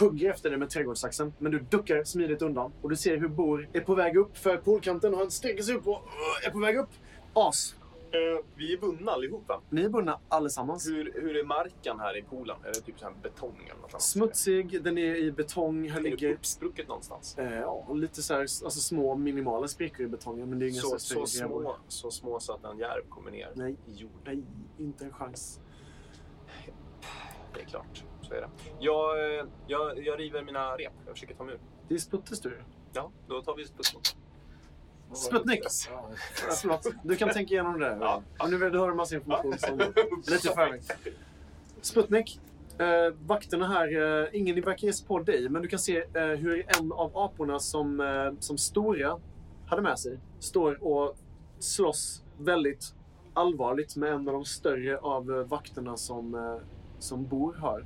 [0.00, 1.32] hugger efter dig med trädgårdssaxen.
[1.38, 2.72] Men du duckar smidigt undan.
[2.82, 5.74] Och du ser hur Bor är på väg upp för poolkanten och han sträcker sig
[5.74, 5.94] upp och
[6.42, 6.90] eh, är på väg upp.
[7.34, 7.74] As.
[8.14, 9.60] Eh, vi är bundna allihopa.
[9.70, 10.88] Ni är bundna allesammans.
[10.88, 12.56] Hur, hur är marken här i poolen?
[12.64, 14.02] Är det typ så här betong eller något annat?
[14.02, 15.88] Smutsig, den är i betong.
[15.88, 17.38] Här Är det ligger uppsprucket någonstans?
[17.38, 20.50] eh, ja, lite så här, alltså små minimala sprickor i betongen.
[20.50, 23.52] Men det är inga Så, så, små, så små så att en järv kommer ner
[23.54, 23.76] Nej.
[23.86, 24.18] i jorden.
[24.24, 24.42] Nej,
[24.78, 25.60] inte en chans.
[27.54, 28.50] Det är klart, så är det.
[28.80, 30.92] Jag, eh, jag, jag river mina rep.
[31.06, 31.60] Jag försöker ta mig ur.
[31.88, 32.64] Det är Sputtes tur.
[32.92, 34.16] Ja, då tar vi mot.
[35.14, 35.60] Sputnik!
[35.90, 36.08] Ja.
[36.48, 37.98] Ja, Förlåt, du kan tänka igenom det.
[38.00, 38.22] Ja.
[38.48, 39.78] Nu du har en massa information som
[40.26, 40.82] lite förväg.
[41.80, 42.40] Sputnik.
[42.78, 46.22] Eh, vakterna här, eh, ingen verkar ge sig på dig, men du kan se eh,
[46.26, 49.18] hur en av aporna som, eh, som Stora
[49.66, 51.16] hade med sig står och
[51.58, 52.94] slåss väldigt
[53.34, 56.56] allvarligt med en av de större av eh, vakterna som, eh,
[56.98, 57.84] som Bor har.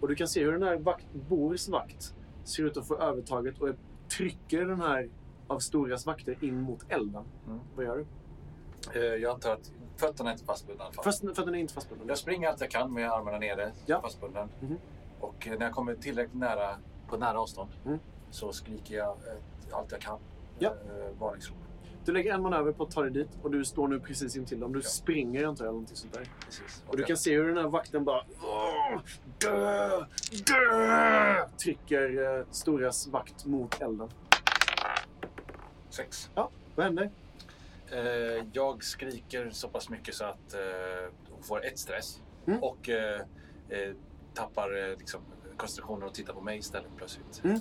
[0.00, 3.60] Och du kan se hur den här vakt, Bors vakt ser ut att få övertaget
[3.60, 3.68] och
[4.16, 5.08] trycker den här
[5.48, 7.24] av Storas vakter in mot elden.
[7.46, 7.60] Mm.
[7.76, 8.06] Vad gör du?
[9.00, 10.84] Eh, Jag antar att fötterna är inte fastbundna.
[11.04, 12.08] Fast den är inte fastbunden.
[12.08, 14.00] Jag springer allt jag kan med armarna nere, Ja.
[14.00, 14.48] fastbunden.
[14.60, 14.76] Mhm.
[15.20, 16.76] Och eh, när jag kommer tillräckligt nära,
[17.08, 17.98] på nära avstånd, Mm.
[18.30, 20.18] så skriker jag ett, allt jag kan.
[20.58, 20.68] Ja.
[20.70, 21.56] Eh, varningsrop.
[22.04, 24.60] Du lägger en manöver på att ta dig dit och du står nu precis intill
[24.60, 24.72] dem.
[24.72, 24.82] Du Ja.
[24.88, 26.28] springer antar jag, eller någonting sånt där.
[26.44, 26.84] Precis.
[26.88, 28.24] Och du kan se hur den här vakten bara...
[28.42, 29.00] "Åh,
[29.38, 30.04] Dö!
[30.46, 31.48] Dö!
[31.62, 34.08] Trycker eh, Storas vakt mot elden.
[35.94, 36.30] Sex.
[36.74, 37.10] Vad händer?
[37.92, 42.20] Eh, jag skriker så pass mycket så att eh, hon får ett stress.
[42.46, 42.62] Mm.
[42.62, 43.20] Och eh,
[43.68, 43.94] eh,
[44.34, 45.20] tappar eh, liksom,
[45.56, 47.40] koncentrationen och tittar på mig istället plötsligt.
[47.44, 47.56] Mm.
[47.56, 47.60] Eh,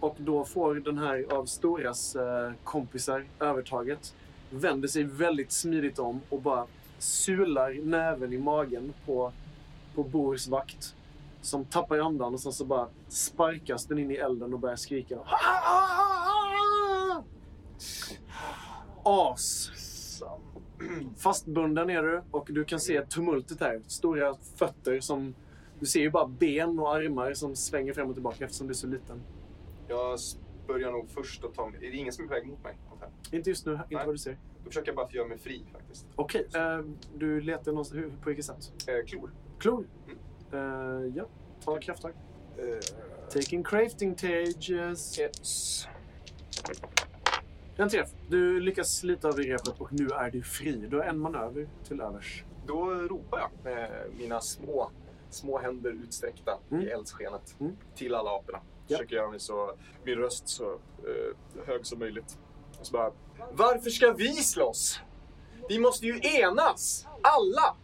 [0.00, 2.16] Och då får den här av Storas
[2.64, 4.14] kompisar övertaget.
[4.50, 6.66] Vänder sig väldigt smidigt om och bara
[6.98, 9.32] sular näven i magen på,
[9.94, 10.94] på Bors vakt.
[11.42, 15.18] Som tappar andan och sen så bara sparkas den in i elden och börjar skrika.
[19.08, 19.70] As!
[21.16, 23.82] Fastbunden är du och du kan se tumultet här.
[23.86, 25.34] Stora fötter som...
[25.80, 28.76] Du ser ju bara ben och armar som svänger fram och tillbaka eftersom du är
[28.76, 29.22] så liten.
[29.88, 30.18] Jag
[30.66, 31.86] börjar nog först att ta mig...
[31.86, 32.76] Är det ingen som är på väg mot mig?
[33.30, 34.06] Inte just nu, inte Nej.
[34.06, 34.38] vad du ser.
[34.64, 36.06] Då försöker jag bara göra mig fri faktiskt.
[36.14, 36.80] Okej, eh,
[37.16, 38.72] du letar någonstans, hur, på vilket sätt?
[38.86, 39.30] Eh, klor.
[39.58, 39.86] Klor?
[40.52, 40.58] Eh,
[41.16, 41.26] ja,
[41.64, 42.12] ta krafttag.
[42.58, 42.78] Eh,
[43.32, 45.18] Taking crafting tages.
[45.18, 45.86] yes.
[47.80, 48.08] En träff.
[48.28, 50.86] Du lyckas slita av repet och nu är du fri.
[50.90, 52.44] Du har en manöver till övers.
[52.66, 54.90] Då ropar jag med mina små,
[55.30, 56.82] små händer utsträckta Mm.
[56.82, 57.72] i eldskenet Mm.
[57.94, 58.60] till alla aporna.
[58.86, 58.96] Ja.
[58.96, 59.72] Försöker göra mig så,
[60.04, 62.38] min röst så eh, hög som möjligt.
[62.80, 63.12] Och så bara,
[63.52, 65.00] Varför ska vi slåss?
[65.68, 67.06] Vi måste ju enas!
[67.22, 67.74] Alla!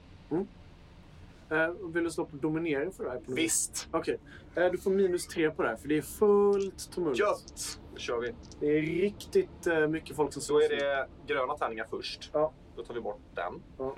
[1.54, 3.20] Eh, vill du slå på dominering för det här?
[3.26, 3.88] Visst.
[3.90, 4.18] Okej.
[4.54, 7.18] Eh, du får minus tre på det här för det är fullt tumult.
[7.18, 7.80] Gött!
[7.92, 8.34] Då kör vi.
[8.60, 10.62] Det är riktigt eh, mycket folk som Då slåss.
[10.64, 12.30] är det gröna tärningar först.
[12.32, 12.52] Ja.
[12.76, 13.62] Då tar vi bort den.
[13.78, 13.94] Ja.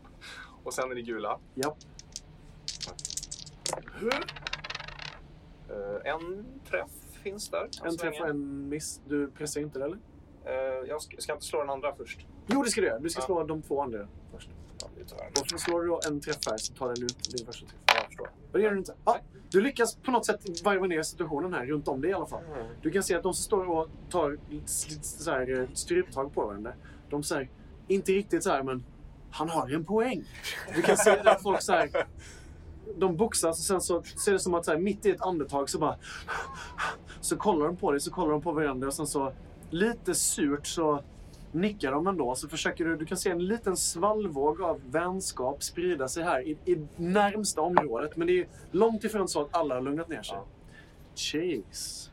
[0.64, 1.38] och sen är det gula.
[1.54, 1.76] Ja.
[6.04, 6.90] En träff
[7.22, 7.68] finns där.
[7.82, 9.00] än En träff och en miss.
[9.06, 9.98] Du pressar inte det eller?
[10.88, 12.26] Jag ska, ska jag inte slå den andra först?
[12.46, 12.98] Jo, det ska du göra.
[12.98, 13.26] Du ska Ja.
[13.26, 14.50] slå de två andra först.
[15.40, 17.76] Och så slår du då en träff här så tar den ut din första träff.
[17.86, 18.26] Jag förstår.
[18.52, 18.94] Och det gör du inte.
[19.04, 19.18] Ja,
[19.50, 22.42] du lyckas på något sätt varva ner situationen här runt om dig i alla fall.
[22.82, 24.38] Du kan se att de som står och tar
[25.02, 26.72] så här, eh, stryptag på varandra,
[27.10, 27.50] de säger
[27.88, 28.84] inte riktigt så här, men
[29.30, 30.24] han har en poäng.
[30.74, 31.90] Du kan se att folk så här,
[32.96, 35.70] de boxas och sen så ser det som att så här, mitt i ett andetag
[35.70, 35.96] så bara
[37.20, 39.32] så kollar de på dig, så kollar de på varandra och sen så
[39.70, 41.02] lite surt så
[41.60, 42.34] nickar de ändå.
[42.34, 46.58] Så försöker du, du kan se en liten svallvåg av vänskap sprida sig här i,
[46.64, 48.16] i närmsta området.
[48.16, 50.36] Men det är långt ifrån så att alla har lugnat ner sig.
[50.36, 50.46] Ja.
[51.14, 52.10] Chase.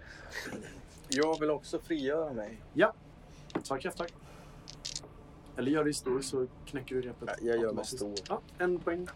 [1.07, 2.61] Jag vill också frigöra mig.
[3.63, 4.07] Ta krafttag.
[5.57, 7.29] Eller gör dig stor så knäcker du repet.
[7.29, 8.13] Ja, jag gör mig stor.
[8.29, 9.07] Ja, en poäng.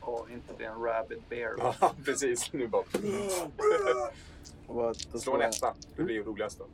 [0.00, 1.54] Och inte det är en rabbit bear.
[1.58, 2.52] Ja, precis.
[2.52, 2.84] Nu bara...
[5.18, 5.74] Slå en etta.
[5.96, 6.66] Det blir ju roligast då.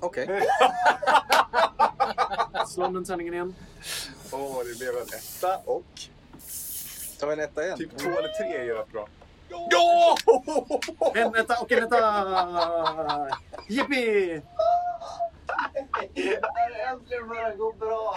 [0.00, 0.26] Okej.
[2.66, 3.54] Slå om den tärningen igen.
[4.32, 5.84] Åh, det blev en etta och...
[7.18, 7.78] Tar vi en etta igen?
[7.78, 9.08] Typ två eller tre är rätt bra.
[9.48, 10.16] Ja!
[11.14, 13.30] En etta och en etta!
[13.68, 14.42] Jippi!
[16.90, 18.14] Äntligen börjar det gå bra!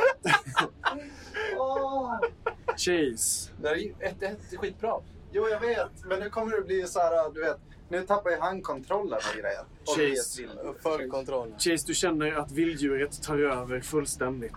[1.58, 2.20] Åh.
[2.68, 3.52] Chase.
[3.62, 5.00] Det är ju ett, ett, skitbra.
[5.32, 5.92] Jo, jag vet.
[6.06, 7.60] Men nu kommer det bli så här, du vet.
[7.94, 9.60] Nu tappar ju han kontrollen och grejer.
[9.88, 11.54] Och blir ett vill- Full kontroll.
[11.58, 14.54] Chase, du känner att vilddjuret tar över fullständigt.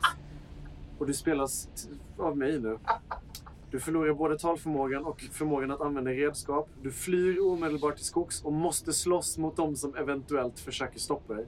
[0.99, 1.68] Och du spelas
[2.18, 2.78] av mig nu.
[3.70, 6.68] Du förlorar både talförmågan och förmågan att använda redskap.
[6.82, 11.47] Du flyr omedelbart till skogs och måste slåss mot dem som eventuellt försöker stoppa dig.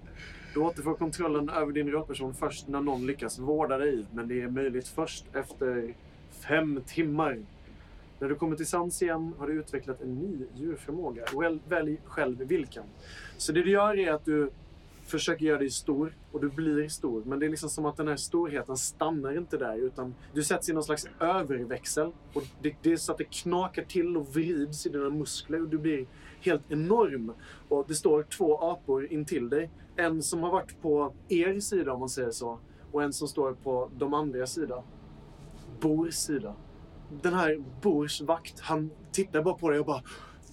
[0.55, 4.07] Du återfår kontrollen över din rollperson först när någon lyckas vårda dig.
[4.12, 5.95] Men det är möjligt först efter
[6.30, 7.43] fem timmar.
[8.18, 11.24] När du kommer till sans igen har du utvecklat en ny djurförmåga.
[11.40, 12.84] Väl, välj själv vilken.
[13.36, 14.50] Så det du gör är att du
[15.08, 17.22] försöker göra dig stor och du blir stor.
[17.24, 20.68] Men det är liksom som att den här storheten stannar inte där utan du sätts
[20.68, 22.12] i någon slags överväxel.
[22.32, 25.68] Och det, det är så att det knakar till och vrids i dina muskler och
[25.68, 26.06] du blir
[26.40, 27.32] helt enorm.
[27.68, 29.70] Och det står två apor intill dig.
[29.96, 32.58] En som har varit på er sida om man säger så.
[32.92, 34.82] Och en som står på de andra sida.
[35.80, 36.54] Bors sida.
[37.22, 40.02] Den här Bors vakt, han tittar bara på dig och bara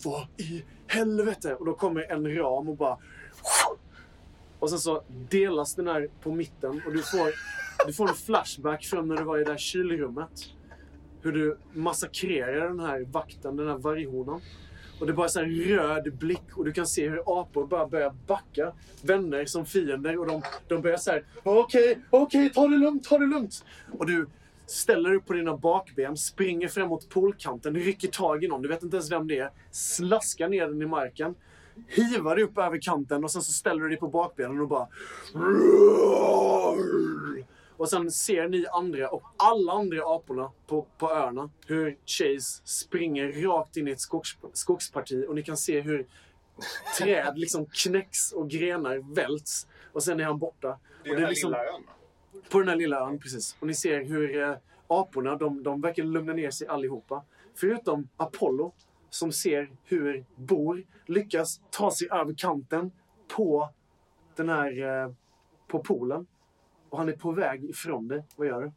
[0.04, 1.56] Vad i helvete?
[1.56, 2.98] Och då kommer en ram och bara
[4.60, 7.34] och sen så delas den här på mitten och du får,
[7.88, 10.32] du får en flashback från när du var i det där kylrummet.
[11.22, 14.42] Hur du massakrerar den här vakten, den här varghonan.
[15.00, 17.88] Och det är bara så här röd blick och du kan se hur apor bara
[17.88, 18.74] börjar backa.
[19.02, 21.26] Vänner som fiender och de, de börjar så här.
[21.44, 23.66] Okej, okej, ta det lugnt, ta det lugnt.
[24.00, 24.28] Och du
[24.66, 28.84] ställer dig på dina bakben, springer fram mot poolkanten, rycker tag i någon, du vet
[28.84, 31.36] inte ens vem det är, slaskar ner den i marken
[31.88, 34.88] hivar upp över kanten och sen så ställer du dig på bakbenen och bara...
[37.78, 43.32] Och sen ser ni andra och alla andra aporna på, på öarna hur Chase springer
[43.48, 46.08] rakt in i ett skogs, skogsparti och ni kan se hur
[47.00, 49.68] träd liksom knäcks och grenar välts.
[49.94, 50.80] Och sen är han borta.
[51.04, 51.84] Det är och den här liksom, lilla ön.
[52.50, 53.58] På den här lilla ön, precis.
[53.60, 54.56] Och ni ser hur eh,
[54.88, 57.24] aporna, de, de verkar lugna ner sig allihopa.
[57.56, 58.74] Förutom Apollo,
[59.10, 62.92] som ser hur Bor lyckas ta sig över kanten
[63.28, 63.70] på
[64.36, 65.12] den här eh,
[65.68, 66.28] på poolen.
[66.90, 68.24] Och han är på väg ifrån dig.
[68.36, 68.72] Vad gör du?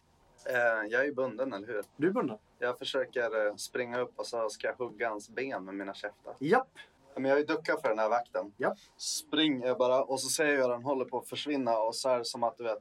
[0.52, 1.82] Eh, jag är ju bunden, eller hur?
[1.96, 2.38] Du är bunden.
[2.58, 6.34] Jag försöker eh, springa upp och så ska jag hugga hans ben med mina käftar.
[6.38, 6.70] Japp.
[7.14, 8.52] Men jag är ju duckat för den här vakten.
[8.56, 8.74] Ja.
[8.96, 12.18] Springer bara och så ser jag hur den håller på att försvinna och så är
[12.18, 12.78] det som att du vet,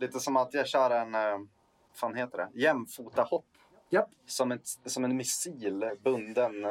[0.00, 1.48] lite som att jag kör en, eh, vad
[1.94, 3.46] fan heter det, jämfota hopp.
[3.90, 4.10] Japp.
[4.26, 6.70] Som, ett, som en missil bunden eh,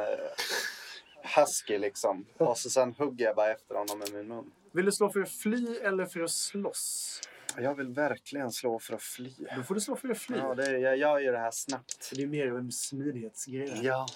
[1.36, 2.26] husky liksom.
[2.38, 4.52] Och så sen hugger jag bara efter honom med min mun.
[4.72, 7.20] Vill du slå för att fly eller för att slåss?
[7.56, 9.34] Jag vill verkligen slå för att fly.
[9.56, 10.36] Då får du slå för att fly.
[10.38, 12.02] Ja, det, jag gör ju det här snabbt.
[12.02, 13.80] Så det är mer av en smidighetsgrej.
[13.82, 14.06] Ja.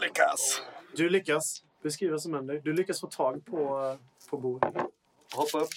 [0.02, 0.62] Lyckas.
[0.96, 1.62] Du lyckas.
[1.82, 2.60] Beskriv vad som händer.
[2.64, 4.60] Du lyckas få tag på, eh, på Bor.
[5.34, 5.70] Hoppa upp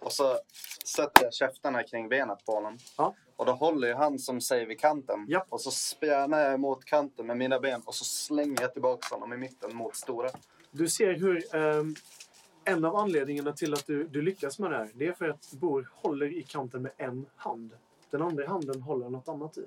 [0.00, 0.38] och så
[0.84, 2.78] sätter jag käftarna kring benet på honom.
[2.96, 3.14] Ja.
[3.36, 5.26] Och då håller ju han som sig vid kanten.
[5.28, 5.46] Ja.
[5.48, 9.32] Och så spjärnar jag mot kanten med mina ben och så slänger jag tillbaka honom
[9.32, 10.30] i mitten mot stora.
[10.70, 11.94] Du ser hur ehm,
[12.64, 15.52] en av anledningarna till att du, du lyckas med det här, det är för att
[15.52, 17.70] Bor håller i kanten med en hand.
[18.10, 19.66] Den andra handen håller något annat i.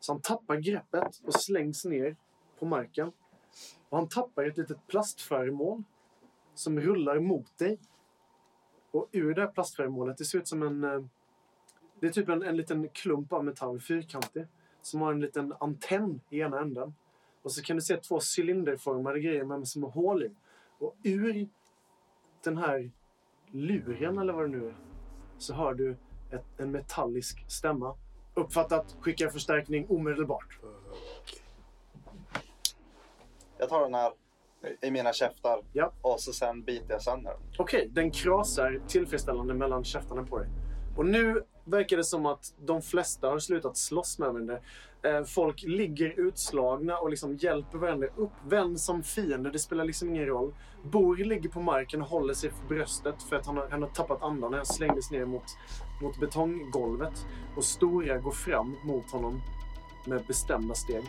[0.00, 2.16] Så han tappar greppet och slängs ner
[2.58, 3.12] på marken.
[3.88, 5.82] Och han tappar ett litet plastföremål
[6.54, 7.78] som rullar mot dig.
[8.90, 10.84] Och ur det här plastföremålet, det ser ut som en...
[10.84, 11.04] Eh,
[12.00, 14.46] det är typ en, en liten klump av metall, fyrkantig,
[14.82, 16.94] som har en liten antenn i ena änden.
[17.42, 20.30] Och så kan du se två cylinderformade grejer med små hål i.
[20.78, 21.48] Och ur
[22.44, 22.90] den här
[23.50, 24.76] luren, eller vad det nu är,
[25.38, 25.96] så hör du
[26.30, 27.96] ett, en metallisk stämma.
[28.34, 30.58] Uppfattat, Skicka förstärkning omedelbart.
[33.62, 34.12] Jag tar den här
[34.82, 35.92] i mina käftar Ja.
[36.02, 37.40] och så sen biter jag sönder den.
[37.58, 40.48] Okej, den krasar tillfredsställande mellan käftarna på dig.
[40.96, 44.58] Och nu verkar det som att de flesta har slutat slåss med varandra.
[45.02, 48.30] Eh, folk ligger utslagna och liksom hjälper varandra upp.
[48.46, 50.54] Vän som fiende, det spelar liksom ingen roll.
[50.84, 53.90] Bor ligger på marken och håller sig för bröstet för att han har, han har
[53.90, 55.44] tappat andan han slängdes ner mot,
[56.02, 57.26] mot betonggolvet.
[57.56, 59.40] Och Stora går fram mot honom
[60.06, 61.04] med bestämda steg.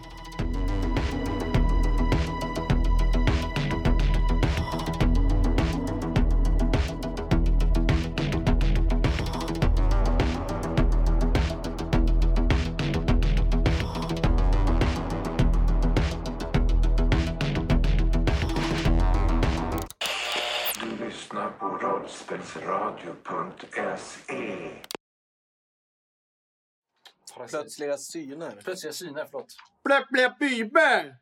[27.53, 28.61] Plötsliga syner.
[28.63, 29.55] Plötsliga syner, förlåt.
[29.83, 31.15] Bläpp, bläpp, bybär!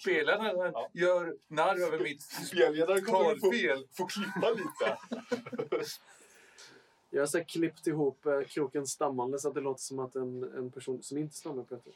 [0.00, 3.86] Spelaren gör narr över mitt Spelledaren kommer få, talfel.
[3.92, 4.98] få klippa lite.
[7.10, 10.42] Jag har så klippt ihop eh, kroken stammande så att det låter som att en,
[10.42, 11.92] en person som inte stammar pratar.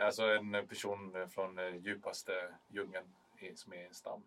[0.00, 2.32] Alltså en person från eh, djupaste
[2.68, 3.06] djungeln
[3.54, 4.22] som är en stam.